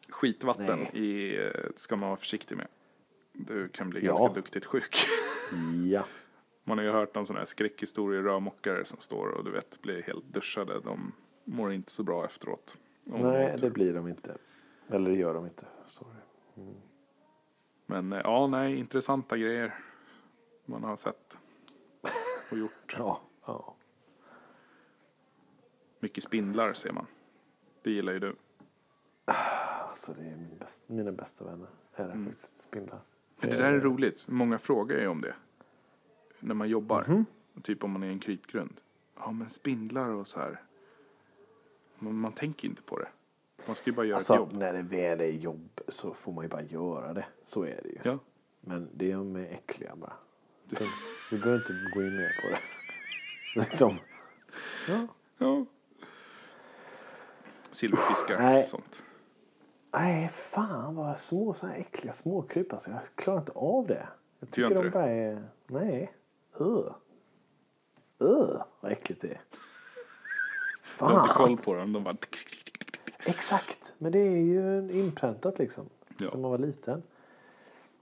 [0.09, 2.67] skitvatten i, eh, ska man vara försiktig med.
[3.33, 4.17] Du kan bli Ja.
[4.17, 4.97] ganska duktigt sjuk.
[5.91, 6.05] Ja.
[6.65, 10.03] Man har ju hört om sådana här skräckhistorier, rörmokare som står och du vet blir
[10.03, 10.81] helt duschade.
[10.81, 11.13] De
[11.45, 12.77] mår inte så bra efteråt.
[13.05, 14.37] Nej, det blir de inte.
[14.89, 15.67] Eller det gör de inte.
[15.87, 16.17] Sorry.
[17.87, 19.75] Men eh, ja, nej, intressanta grejer
[20.65, 21.39] man har sett
[22.53, 22.71] och gjort.
[22.99, 23.21] Ja.
[23.47, 23.75] ja.
[26.01, 27.07] Mycket spindlar ser man.
[27.83, 28.37] Det gillar ju du.
[29.25, 31.69] Alltså det är min bäst, mina bästa vänner.
[31.95, 32.27] Är det Mm.
[32.27, 33.01] faktiskt spindlar.
[33.41, 34.25] Men det där är roligt.
[34.29, 35.35] Många frågar ju om det.
[36.45, 37.05] När man jobbar.
[37.09, 37.25] Mhm.
[37.63, 38.81] Typ om man är en krypgrund.
[39.17, 40.63] Ja, men spindlar och så här.
[41.99, 43.09] Man, man tänker inte på det.
[43.67, 44.53] Man ska ju bara göra Alltså ett jobb.
[44.53, 47.25] när det väl är jobb så får man ju bara göra det.
[47.45, 47.99] Så är det ju.
[48.03, 48.19] Ja.
[48.61, 50.13] Men det är är äckliga bara.
[50.69, 50.93] Punkt.
[51.31, 52.61] Vi behöver inte gå in mer på det.
[53.61, 53.99] liksom.
[54.89, 55.07] Ja.
[55.39, 55.67] ja.
[57.71, 58.65] Silverfiskar Nej.
[58.65, 59.03] sånt.
[59.93, 62.91] Nej, fan vad små såna här äckliga småkryp alltså.
[62.91, 64.09] Jag klarar inte av det.
[64.39, 65.49] Jag Du tycker de bara är...
[65.67, 66.13] Nej.
[66.61, 66.93] Öh.
[68.21, 69.41] Öh, vad äckligt det är.
[70.99, 71.47] Du har inte Fan.
[71.47, 71.93] koll på dem.
[71.93, 72.17] De bara...
[73.27, 73.95] Exakt.
[73.99, 75.89] Men det är ju inpräntat liksom.
[76.19, 76.31] Ja.
[76.31, 77.03] Sen man var liten.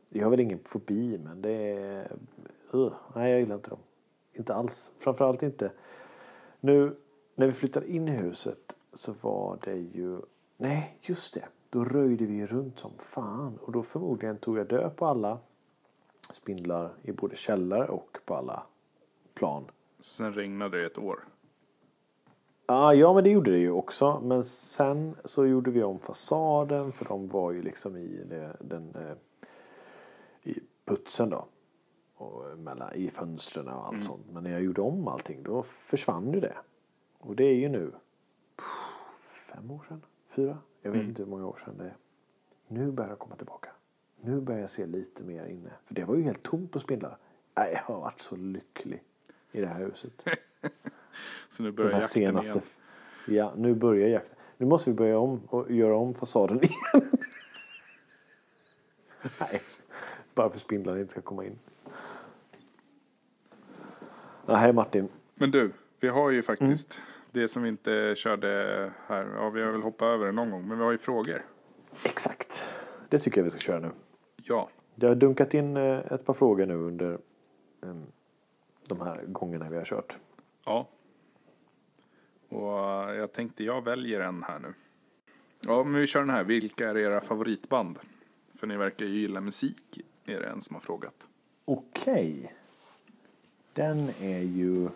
[0.08, 2.16] Jag har väl ingen fobi men det är...
[2.74, 3.78] Uh, nej, jag gillar inte dem.
[4.32, 4.90] Inte alls.
[4.98, 5.72] Framförallt inte.
[6.60, 6.96] Nu
[7.34, 10.20] när vi flyttade in i huset så var det ju...
[10.56, 11.44] Nej, just det.
[11.70, 13.58] Då röjde vi runt som fan.
[13.62, 15.38] Och då förmodligen tog jag död på alla
[16.30, 18.62] spindlar i både källare och på alla
[19.34, 19.64] plan.
[20.00, 21.24] Sen regnade det ett år.
[22.66, 24.20] Ah, ja, men det gjorde det ju också.
[24.20, 28.94] Men sen så gjorde vi om fasaden för de var ju liksom i, det, den,
[28.94, 29.16] eh,
[30.42, 31.46] i putsen då.
[32.14, 34.22] Och mellan, I fönstren och allt sånt.
[34.30, 36.56] Men när jag gjorde om allting då försvann ju det.
[37.18, 37.92] Och det är ju nu
[39.52, 40.58] fem år sedan, fyra.
[40.82, 41.96] Jag vet inte hur många år sedan det är.
[42.68, 43.70] Nu börjar jag komma tillbaka.
[44.24, 45.70] Nu börjar jag se lite mer inne.
[45.86, 47.16] För det var ju helt tomt på spindlar.
[47.56, 49.02] Nej, jag har varit så lycklig
[49.52, 50.24] i det här huset.
[51.48, 52.50] Så nu börjar jakten senaste...
[52.50, 52.64] igen.
[53.38, 54.34] Ja, nu börjar jakten.
[54.56, 57.08] Nu måste vi börja om och göra om fasaden igen.
[59.40, 59.62] Nej,
[60.34, 61.58] bara för spindlarna inte ska komma in.
[64.46, 65.08] Ja, hej Martin.
[65.34, 67.06] Men du, vi har ju faktiskt Mm.
[67.42, 68.48] det som vi inte körde
[69.06, 69.28] här.
[69.34, 71.44] Ja, vi har väl hoppat över det någon gång, men vi har ju frågor.
[72.04, 72.64] Exakt.
[73.08, 73.90] Det tycker jag vi ska köra nu.
[74.52, 77.12] Ja, Jag har dunkat in eh, ett par frågor nu under
[77.82, 77.94] eh,
[78.86, 80.16] de här gångerna vi har kört.
[80.66, 80.86] ja.
[82.48, 84.74] Och eh, jag tänkte jag väljer en här nu.
[85.60, 86.44] Ja, men vi kör den här.
[86.44, 87.98] Vilka är era favoritband?
[88.54, 91.26] För ni verkar ju gilla musik, är det en som har frågat.
[91.64, 92.54] Okej.
[93.72, 94.88] Den är ju...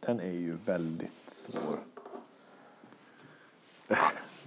[0.00, 1.78] Den är ju väldigt svår.
[3.86, 3.98] Den,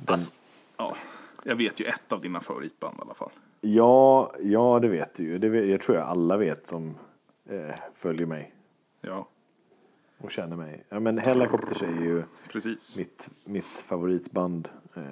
[0.06, 0.34] Alltså,
[0.78, 0.97] ja,
[1.44, 3.32] jag vet ju ett av dina favoritband i alla fall.
[3.62, 5.38] ja, ja, det vet du ju.
[5.38, 6.96] Det vet, jag tror jag alla vet som
[7.50, 8.54] eh, följer mig.
[9.02, 9.28] Ja,
[10.18, 10.84] och känner mig.
[10.89, 12.98] Ja, men Hellacopters är ju Precis.
[12.98, 15.04] mitt, mitt favoritband eh,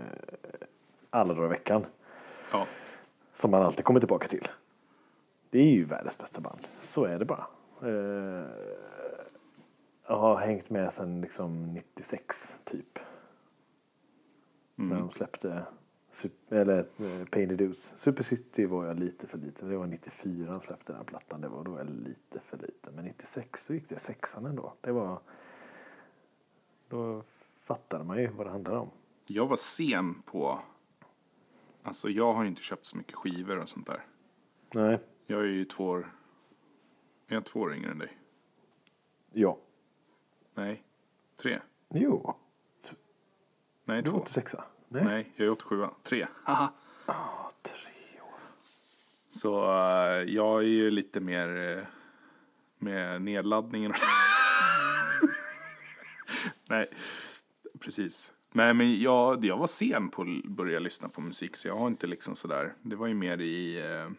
[1.10, 1.86] alla dagar i veckan.
[2.52, 2.68] Ja.
[3.34, 4.48] Som man alltid kommer tillbaka till.
[5.50, 6.68] Det är ju världens bästa band.
[6.80, 7.46] Så är det bara.
[7.82, 8.46] Eh,
[10.08, 13.00] jag har hängt med sedan liksom 96 typ.
[14.76, 15.64] När de släppte
[16.12, 17.98] Sup- eller, eh, Painted Dudes.
[17.98, 19.70] Super City var jag lite för liten.
[19.70, 21.42] Det var 94 de släppte den plattan.
[21.42, 22.96] Det var då jag lite för liten.
[22.96, 24.74] Men 96 så gick det sexan ändå.
[24.82, 25.22] Det var...
[26.90, 27.24] Då
[27.64, 28.90] fattade man ju vad det handlade om.
[29.26, 30.60] Jag var sen på...
[31.84, 34.06] Alltså jag har ju inte köpt så mycket skivor och sånt där.
[34.74, 35.00] Nej.
[35.28, 36.16] Jag är ju två år...
[37.28, 38.18] Är jag två år yngre än dig?
[39.32, 39.58] Ja.
[40.54, 40.84] Nej.
[41.42, 41.60] Tre?
[41.90, 42.36] Jo.
[43.86, 44.24] Nej, Du var två.
[44.24, 44.56] 86
[44.94, 45.04] Nej.
[45.04, 45.88] Nej, jag är 87.
[46.04, 46.28] Tre.
[46.44, 46.74] Haha.
[47.06, 48.40] Ah, tre år.
[49.30, 51.84] Så eh, jag är ju lite mer eh,
[52.78, 53.94] med nedladdningen.
[56.70, 56.90] Nej,
[57.80, 58.34] precis.
[58.52, 61.88] Nej, men jag, jag var sen på att börja lyssna på musik så jag har
[61.88, 62.74] inte liksom sådär.
[62.82, 64.10] Det var ju mer i eh,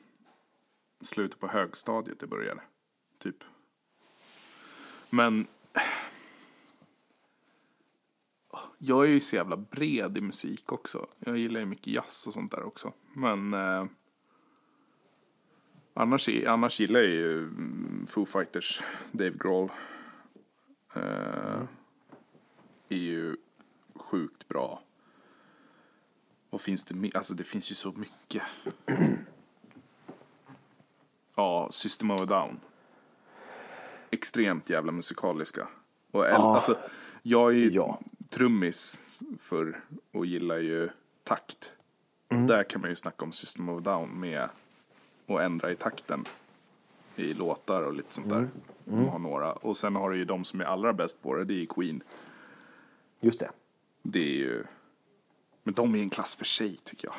[1.00, 2.60] slutet på högstadiet det började.
[3.18, 3.44] Typ.
[5.10, 5.46] Men
[8.84, 11.06] jag är ju så jävla bred i musik också.
[11.18, 12.92] Jag gillar ju mycket jazz och sånt där också.
[13.12, 13.84] Men eh,
[15.94, 19.70] annars, annars gillar jag ju mm, Foo Fighters, Dave Grohl.
[20.94, 21.62] Eh,
[22.88, 23.36] Är ju
[23.94, 24.82] sjukt bra.
[26.50, 27.10] Vad finns det?
[27.16, 28.42] Alltså det finns ju så mycket.
[31.34, 32.60] ja, System of a Down.
[34.10, 35.68] Extremt jävla musikaliska.
[36.10, 36.54] Och Ja.
[36.54, 36.78] alltså,
[37.22, 38.00] jag är ju Ja.
[38.32, 38.98] Trummis
[39.38, 39.80] för
[40.12, 40.88] och gillar ju
[41.24, 41.72] takt.
[42.28, 44.48] Och där kan man ju snacka om System of Down med
[45.26, 46.24] att ändra i takten
[47.16, 48.48] i låtar och lite sånt där.
[48.84, 49.52] De har några.
[49.52, 52.02] Och sen har du ju de som är allra bäst på det, det är Queen.
[53.20, 53.50] Just det.
[54.02, 54.64] Det är ju...
[55.62, 57.14] Men de är en klass för sig tycker jag.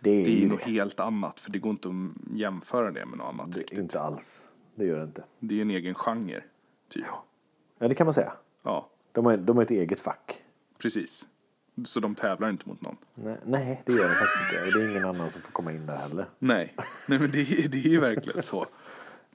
[0.00, 0.70] Det är, Det är ju något det.
[0.70, 3.78] helt annat, för det går inte att jämföra det med något annat riktigt.
[3.78, 4.48] Inte alls.
[4.74, 5.24] Det gör det inte.
[5.38, 6.42] Det är ju en egen genre,
[6.88, 7.04] typ.
[7.78, 8.32] Ja, det kan man säga.
[8.62, 8.88] Ja,
[9.18, 10.42] De har, de har ett eget fack.
[10.78, 11.26] precis.
[11.84, 12.96] Så de tävlar inte mot någon.
[13.14, 14.66] Nej, nej, det gör de faktiskt inte.
[14.66, 16.26] Och det är ingen annan som får komma in där heller.
[16.38, 16.74] Nej,
[17.08, 18.66] Nej men det, är- det är ju verkligen så.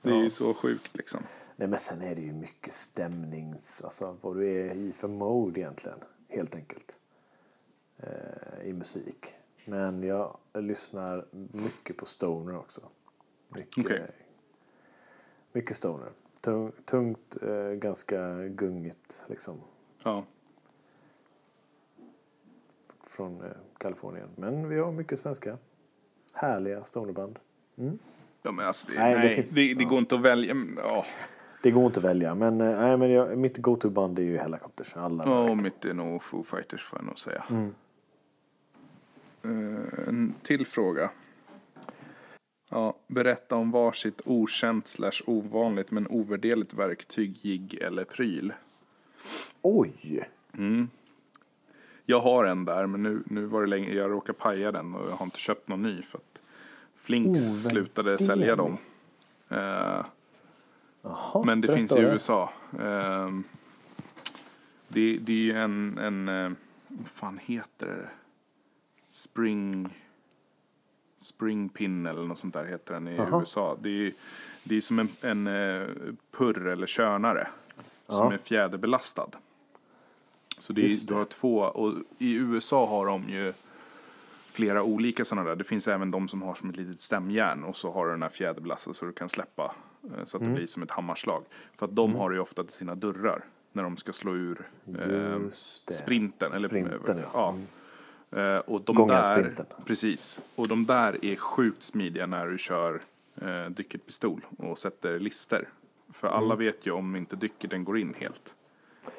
[0.02, 1.20] Det är ju så sjukt liksom.
[1.56, 3.82] Nej, men sen är det ju mycket stämnings...
[3.82, 5.98] Alltså vad du är i för mode egentligen.
[6.30, 6.98] Helt enkelt.
[7.98, 9.34] Eh, I musik.
[9.66, 12.82] Men jag lyssnar mycket på stoner också.
[13.50, 14.12] Mycket, Okej.
[15.52, 16.10] mycket stoner.
[16.42, 19.62] Tung, tungt, eh, ganska gungigt liksom.
[20.04, 20.24] Ja,
[23.08, 24.30] Från eh, Kalifornien.
[24.36, 25.58] Men vi har mycket svenska.
[26.34, 27.40] Härliga stonerband.
[28.42, 30.56] ja men alltså det, Nej, nej, det det, finns- det, går inte att välja.
[30.78, 31.06] Ja,
[31.64, 32.36] Det går inte att välja.
[32.36, 34.96] Men, eh, nej, men jag, mitt go-to-band är ju Hellacopters.
[34.96, 37.44] Alla ja och mitt är nog Foo Fighters får jag nog säga.
[37.50, 37.68] Eh,
[40.08, 41.12] en till fråga.
[42.70, 48.54] Ja, berätta om varsitt okänt slash ovanligt men ovärderligt verktyg, jigg eller pryl.
[49.62, 50.30] Oj!
[52.06, 55.10] Jag har en där, men nu, nu var det länge, jag råkade paja den och
[55.10, 56.42] jag har inte köpt någon ny för att
[56.96, 57.72] Flinks Ovärderlig.
[57.72, 58.78] slutade sälja dem.
[59.50, 60.06] Eh,
[61.02, 62.00] Jaha, men det finns i.
[62.00, 62.54] USA.
[62.80, 63.30] Eh,
[64.88, 66.52] det, det är ju en, en eh,
[66.88, 68.10] vad fan heter det?
[69.10, 69.98] Spring,
[71.20, 73.40] spring pin eller något sånt där heter den i Jaha.
[73.40, 73.78] USA.
[73.82, 74.14] Det är,
[74.64, 75.88] det är som en, en eh,
[76.32, 77.48] purr eller könare
[78.18, 79.30] som är fjäderbelastad.
[80.58, 83.54] Så det är, du har två, och i USA har de ju
[84.52, 85.56] flera olika sådana där.
[85.56, 88.22] Det finns även de som har som ett litet stämjärn och så har du den
[88.22, 89.76] här fjäderbelastade så du kan släppa
[90.18, 90.54] eh, så att Mm.
[90.54, 91.44] det blir som ett hammarslag.
[91.78, 94.94] För att de har ju ofta till sina dörrar när de ska slå ur eh,
[94.94, 95.94] det.
[95.94, 96.54] sprinten.
[96.54, 97.56] Eller, Sprinten, ja.
[98.32, 98.42] ja.
[98.42, 99.66] Eh, och de Gången där, sprinten.
[99.86, 100.42] precis.
[100.56, 103.02] Och de där är sjukt smidiga när du kör
[103.42, 105.68] eh, dykerpistol och sätter lister.
[106.14, 106.40] För Mm.
[106.40, 108.56] alla vet ju om inte dykerten går in helt.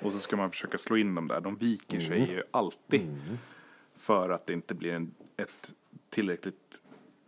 [0.02, 1.40] Och så ska man försöka slå in dem där.
[1.40, 2.30] De viker sig Mm.
[2.30, 3.16] ju alltid.
[3.96, 5.72] För att det inte blir en, ett
[6.10, 6.80] tillräckligt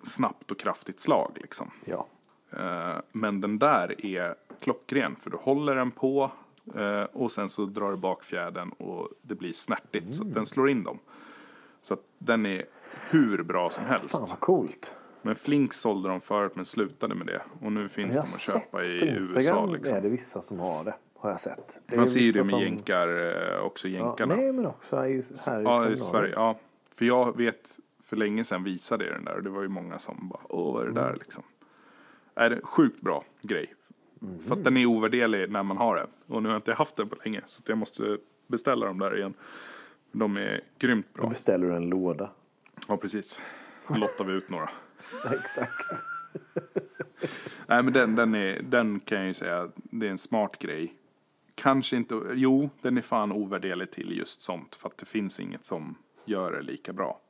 [0.03, 1.71] snabbt och kraftigt slag liksom.
[1.85, 2.07] Ja.
[2.51, 6.31] Eh, Men den där är klockren för du håller den på
[6.75, 10.47] eh, och sen så drar du bak fjädern och det blir snärtigt så att den
[10.47, 10.99] slår in dem.
[11.81, 12.65] Så den är
[13.11, 14.21] hur bra som Fan helst.
[14.21, 14.97] vad coolt.
[15.27, 17.43] Men Flink sålde de förut men slutade med det.
[17.61, 19.97] Och nu finns de att köpa i USA liksom.
[19.97, 20.95] är det vissa som har det.
[21.19, 21.79] Har jag sett.
[21.97, 23.09] Man ser ju det med som- jänkar
[23.55, 24.37] eh, också, Ja, jänkarna.
[24.37, 26.33] nej men också i, här i Ja, i Sverige.
[26.35, 26.59] Ja.
[26.95, 27.71] För jag vet
[28.03, 30.73] för länge sedan visade jag den där och det var ju många som bara, åh
[30.75, 31.05] vad är det Mm.
[31.05, 31.43] där liksom.
[32.35, 33.75] Är det sjukt bra grej.
[34.47, 36.07] För att den är ovärderlig när man har det.
[36.35, 39.17] Och nu har jag inte haft den på länge så jag måste beställa dem där
[39.17, 39.35] igen.
[40.13, 41.31] De är grymt Då bra.
[41.31, 42.31] beställer du en låda.
[42.89, 43.43] Ja precis.
[43.89, 44.71] Lottar vi ut några.
[45.33, 45.87] Exakt.
[47.67, 50.95] Nej men den, den, är, den kan jag ju säga, det är en smart grej.
[51.55, 54.75] Kanske inte, jo den är fan ovärderlig till just sånt.
[54.75, 55.95] För att det finns inget som
[56.25, 57.21] gör det lika bra.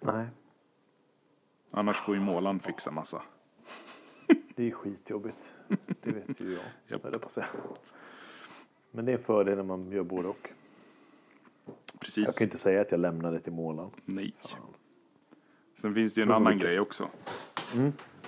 [0.00, 0.26] Nej,
[1.70, 3.22] Annars får ju målaren fixa massa.
[4.56, 5.54] det är skitjobbigt.
[6.02, 6.62] Det vet ju jag.
[7.02, 7.28] Jag på.
[8.90, 10.50] Men det är en fördel när man gör både och.
[11.64, 12.38] Jag Precis.
[12.38, 13.90] kan inte säga att jag lämnar det till målaren.
[14.04, 14.34] Nej.
[15.80, 17.08] Sen finns det ju en annan grej också.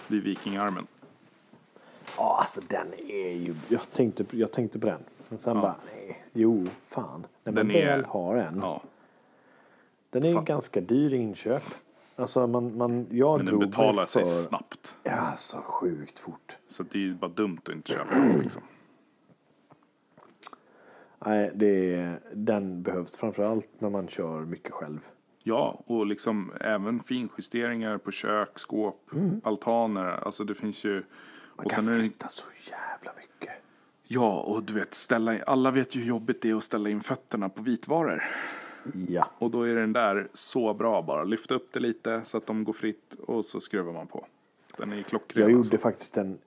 [0.09, 0.87] Det är vikingarmen.
[2.17, 3.55] Ja, alltså den är ju...
[3.69, 5.01] Jag tänkte, jag tänkte på den.
[5.29, 5.63] Men sen Ja.
[5.63, 7.27] bara, nej, jo, fan.
[7.45, 8.59] När man Den är- väl har en.
[8.61, 8.83] Ja.
[10.11, 10.45] Den är ju Fan.
[10.45, 11.63] ganska dyr i inköp.
[12.17, 14.97] Alltså man, man, jag Men den betalar sig för- snabbt.
[15.03, 16.59] Ja, så sjukt fort.
[16.67, 18.63] Så det är ju bara dumt att inte köpa den liksom.
[21.27, 25.01] Nej, det är, den behövs framförallt när man kör mycket själv.
[25.43, 29.11] Ja, och liksom även finjusteringar på kök, skåp,
[29.43, 30.07] altaner.
[30.07, 30.95] Alltså det finns ju...
[31.57, 33.55] Man Och kan sen är det, flytta så jävla mycket.
[34.07, 36.91] ja, och du vet, ställa in, alla vet ju hur jobbigt det är att ställa
[36.91, 38.23] in fötterna på vitvaror.
[39.09, 41.25] Ja, Och då är den där så bra bara.
[41.25, 44.27] Lyfta upp det lite så att de går fritt och så skruvar man på.
[44.79, 45.43] Den är klockren.
[45.43, 45.79] jag gjorde alltså.
[45.79, 46.39] faktiskt en,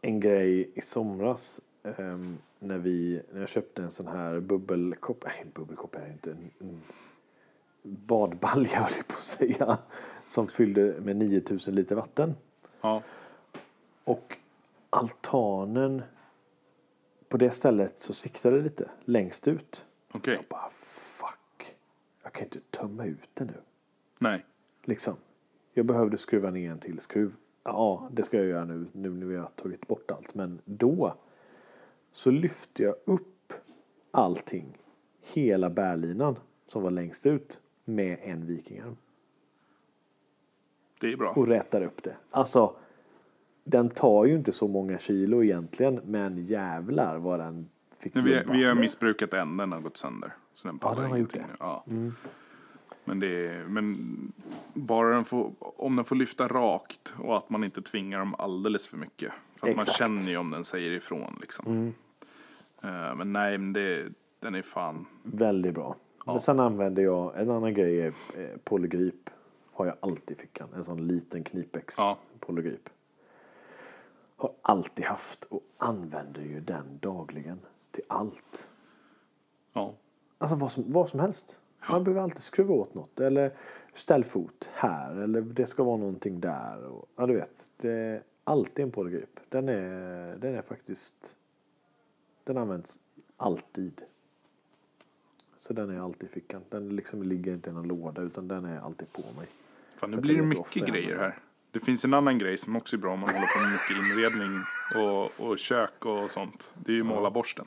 [0.00, 1.60] en grej i somras.
[1.98, 5.24] ehm, när, vi, när jag köpte en sån här bubbelkopp.
[5.26, 6.30] Nej, bubbelkopp är inte.
[6.30, 6.80] En, en
[7.82, 9.78] badbalja höll jag på att säga.
[10.26, 12.34] Som fyllde med 9000 liter vatten.
[12.80, 13.02] Ja,
[14.04, 14.36] Och
[14.90, 16.02] altanen
[17.28, 19.86] på det stället så sviktade det lite längst ut.
[20.12, 20.34] okej.
[20.34, 21.76] Jag bara fuck.
[22.22, 23.54] Jag kan inte tömma ut det nu.
[24.18, 24.44] Nej.
[24.84, 25.16] Liksom.
[25.74, 27.34] Jag behövde skruva ner en till skruv.
[27.64, 30.34] Ja, det ska jag göra nu, nu när vi har tagit bort allt.
[30.34, 31.14] Men då
[32.12, 33.52] så lyfte jag upp
[34.10, 34.78] allting.
[35.20, 37.60] Hela bärlinan som var längst ut
[37.94, 38.96] med en vikingarm.
[41.00, 41.30] Det är bra.
[41.30, 42.16] och rätar upp det.
[42.30, 42.74] Alltså,
[43.64, 47.68] den tar ju inte så många kilo egentligen, men jävlar vad den
[47.98, 50.32] fick Men vi, vi har missbrukat en, den har gått sönder.
[50.54, 51.38] Så den pallar den har gjort det.
[51.38, 51.56] nu.
[51.58, 51.84] Ja.
[53.04, 53.96] Men det är, men
[54.74, 58.86] bara den får, om den får lyfta rakt och att man inte tvingar dem alldeles
[58.86, 59.32] för mycket.
[59.56, 60.00] För att man Exakt.
[60.00, 60.18] Mm.
[60.18, 61.94] känner ju om den säger ifrån liksom.
[62.82, 65.96] Eh, men nej, men det, den är fan, Väldigt bra.
[66.26, 68.06] Men sen använder jag, en annan grej är
[68.38, 69.30] eh, polygrip.
[69.72, 70.68] Har jag alltid i fickan.
[70.76, 72.18] En sån liten knipex Ja.
[72.40, 72.88] polygrip.
[74.36, 77.58] Har alltid haft och använder ju den dagligen
[77.90, 78.68] till allt.
[79.72, 79.94] ja.
[80.38, 81.58] Alltså vad som, vad som helst.
[81.90, 83.20] Man behöver alltid skruva åt något.
[83.20, 83.52] Eller
[83.94, 85.16] ställ fot här.
[85.16, 86.84] Eller det ska vara någonting där.
[86.84, 87.68] Och, ja, du vet.
[87.76, 89.40] Det är alltid en polygrip.
[89.48, 91.36] Den är, den är faktiskt...
[92.44, 93.00] Den används
[93.36, 94.02] alltid.
[95.62, 96.62] Så den är alltid i fickan.
[96.68, 99.46] Den liksom ligger inte i någon låda utan den är alltid på mig.
[99.96, 101.38] Fan, nu blir det mycket grejer här.
[101.70, 103.96] Det finns en annan grej som också är bra om man håller på med mycket
[103.96, 104.60] inredning
[104.94, 106.74] och, och kök och sånt.
[106.74, 107.64] Det är ju målarborsten.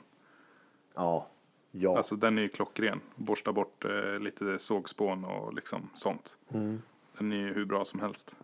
[0.94, 1.28] Ja.
[1.70, 1.96] Ja.
[1.96, 3.00] Alltså den är ju klockren.
[3.14, 6.36] Borsta bort eh, lite sågspån och liksom sånt.
[6.54, 6.82] Mm.
[7.18, 8.36] Den är ju hur bra som helst.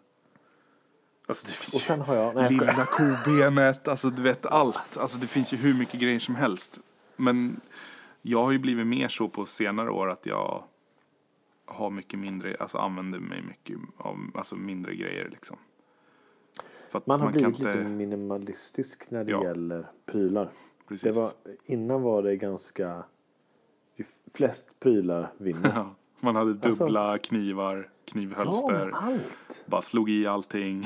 [1.27, 2.35] Alltså det finns och sen har jag...
[2.35, 4.97] Nej, jag lilla kobenet, alltså du vet allt.
[5.01, 6.81] Alltså det finns ju hur mycket grejer som helst.
[7.17, 7.61] Men
[8.23, 10.65] jag har ju blivit mer så på senare år att jag
[11.67, 15.57] har mycket mindre, alltså använder mig mycket av alltså mindre grejer liksom.
[16.93, 19.45] Att Man har blivit inte- lite minimalistisk när det Ja.
[19.45, 20.49] gäller prylar.
[20.89, 21.03] Precis.
[21.03, 21.31] Det var,
[21.65, 23.05] innan var det ganska...
[23.97, 24.05] Ju
[24.35, 25.73] flest prylar vinner.
[25.75, 28.85] Ja, man hade Alltså- dubbla knivar, Ja, knivhölster.
[28.85, 29.65] men allt.
[29.67, 30.85] Bara slog i allting.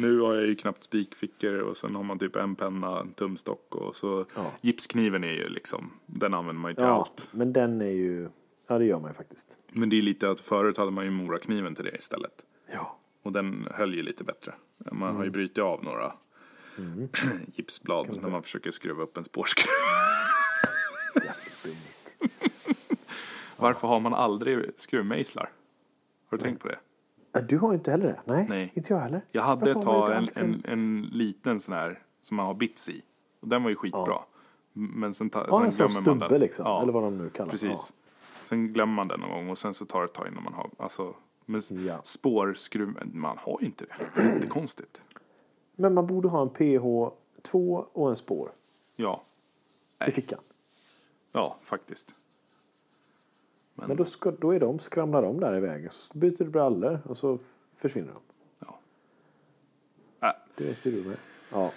[0.00, 3.74] Nu har jag ju knappt spikfickor och sen har man typ en penna, en tumstock
[3.74, 4.52] och så Ja.
[4.60, 7.28] gipskniven är ju liksom, den använder man ju till Ja, allt.
[7.32, 8.28] men den är ju...
[8.66, 9.58] Ja, det gör man ju faktiskt.
[9.72, 12.44] Men det är lite att förut hade man ju morakniven till det istället.
[12.72, 12.98] Ja.
[13.22, 14.54] Och den höll ju lite bättre.
[14.92, 15.16] Man Mm.
[15.16, 16.12] har ju brutit av några
[17.56, 19.66] gipsblad när man försöker skruva upp en spårskruv.
[23.56, 25.50] Varför har man aldrig skruvmejslar?
[26.30, 26.78] Har du tänkt på det?
[27.32, 28.20] Ja, Du har inte heller det?
[28.24, 28.72] Nej, Nej.
[28.74, 29.20] inte jag heller.
[29.32, 33.02] Jag hade ett tag en, en, en liten sån här som man har bits i.
[33.40, 34.04] Och den var ju skitbra.
[34.06, 34.26] Ja.
[34.72, 36.40] Men sen, ta, Ja, sen en sån glömmer man den.
[36.40, 36.66] liksom.
[36.66, 37.92] Ja, Eller vad de nu kallar precis.
[38.42, 40.54] Sen glömmer man den någon gång och sen så tar det ett tag innan man
[40.54, 41.14] har, alltså,
[41.46, 42.00] men Ja.
[42.04, 43.94] spårskruv, man har ju inte det.
[44.38, 45.00] Det är konstigt.
[45.76, 48.52] Men man borde ha en PH2 och en spår
[48.96, 49.22] Ja,
[50.06, 50.38] i fickan.
[51.32, 52.14] ja faktiskt.
[53.80, 55.90] Men, Men då, ska, då är de, skramlar de där i vägen.
[55.92, 57.38] Så byter du brallor och så
[57.76, 58.20] försvinner de.
[60.20, 60.28] ja.
[60.28, 61.16] Äh, Det vet ju du med.
[61.52, 61.72] Ja.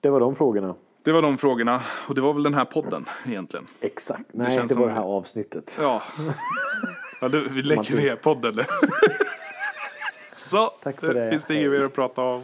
[0.00, 0.74] Det var de frågorna.
[1.02, 3.66] det var de frågorna och det var väl den här podden egentligen.
[3.80, 4.24] Exakt.
[4.32, 5.78] Nej, det, känns var som- det här avsnittet.
[5.80, 6.02] Ja.
[7.20, 8.64] ja du, vi lägger ner podden nu.
[10.36, 11.30] Så, Tack för det.
[11.30, 12.42] finns det inget mer att prata om.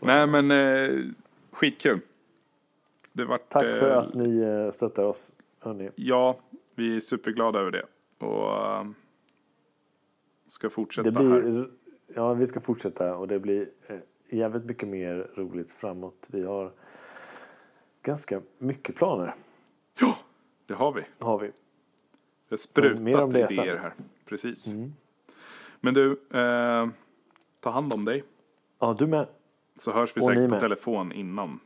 [0.00, 1.04] Nej men eh,
[1.52, 2.00] skitkul.
[3.12, 5.32] Det vart, Tack för eh, att ni eh, stöttar oss.
[5.60, 5.90] Hörni.
[5.94, 6.38] Ja,
[6.78, 7.86] vi är superglada över det.
[8.26, 8.86] Och eh,
[10.46, 11.40] ska fortsätta Det här.
[11.40, 11.70] blir,
[12.14, 13.96] ja, vi ska fortsätta och det blir eh,
[14.30, 16.26] jävligt mycket mer roligt framåt.
[16.30, 16.72] Vi har
[18.02, 19.34] ganska mycket planer.
[20.00, 20.16] Ja,
[20.66, 21.02] det har vi.
[21.18, 21.46] Har vi.
[22.48, 23.82] Det har Och mer om sprutat det idéer sen.
[23.84, 23.92] här.
[24.24, 24.74] Precis.
[24.74, 24.92] Mm.
[25.80, 26.88] Men du, eh,
[27.60, 28.24] ta hand om dig.
[28.78, 29.26] Ja, du med.
[29.76, 31.60] Så hörs vi Och säkert på telefon innan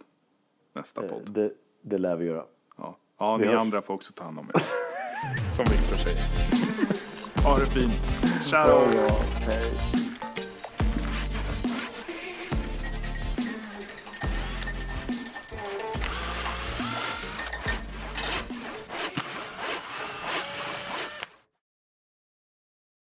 [0.73, 1.31] nästa Eh, podd.
[1.31, 1.53] Det,
[1.83, 2.45] det lär vi göra.
[2.77, 3.61] Ja, ja vi ni hörs.
[3.61, 4.63] andra får också ta hand om er.
[5.51, 6.21] Som Viktor säger.
[7.45, 8.03] Ha det fint.
[8.49, 8.69] Ciao!
[8.69, 9.17] Ja, ja.
[9.47, 9.73] Hej.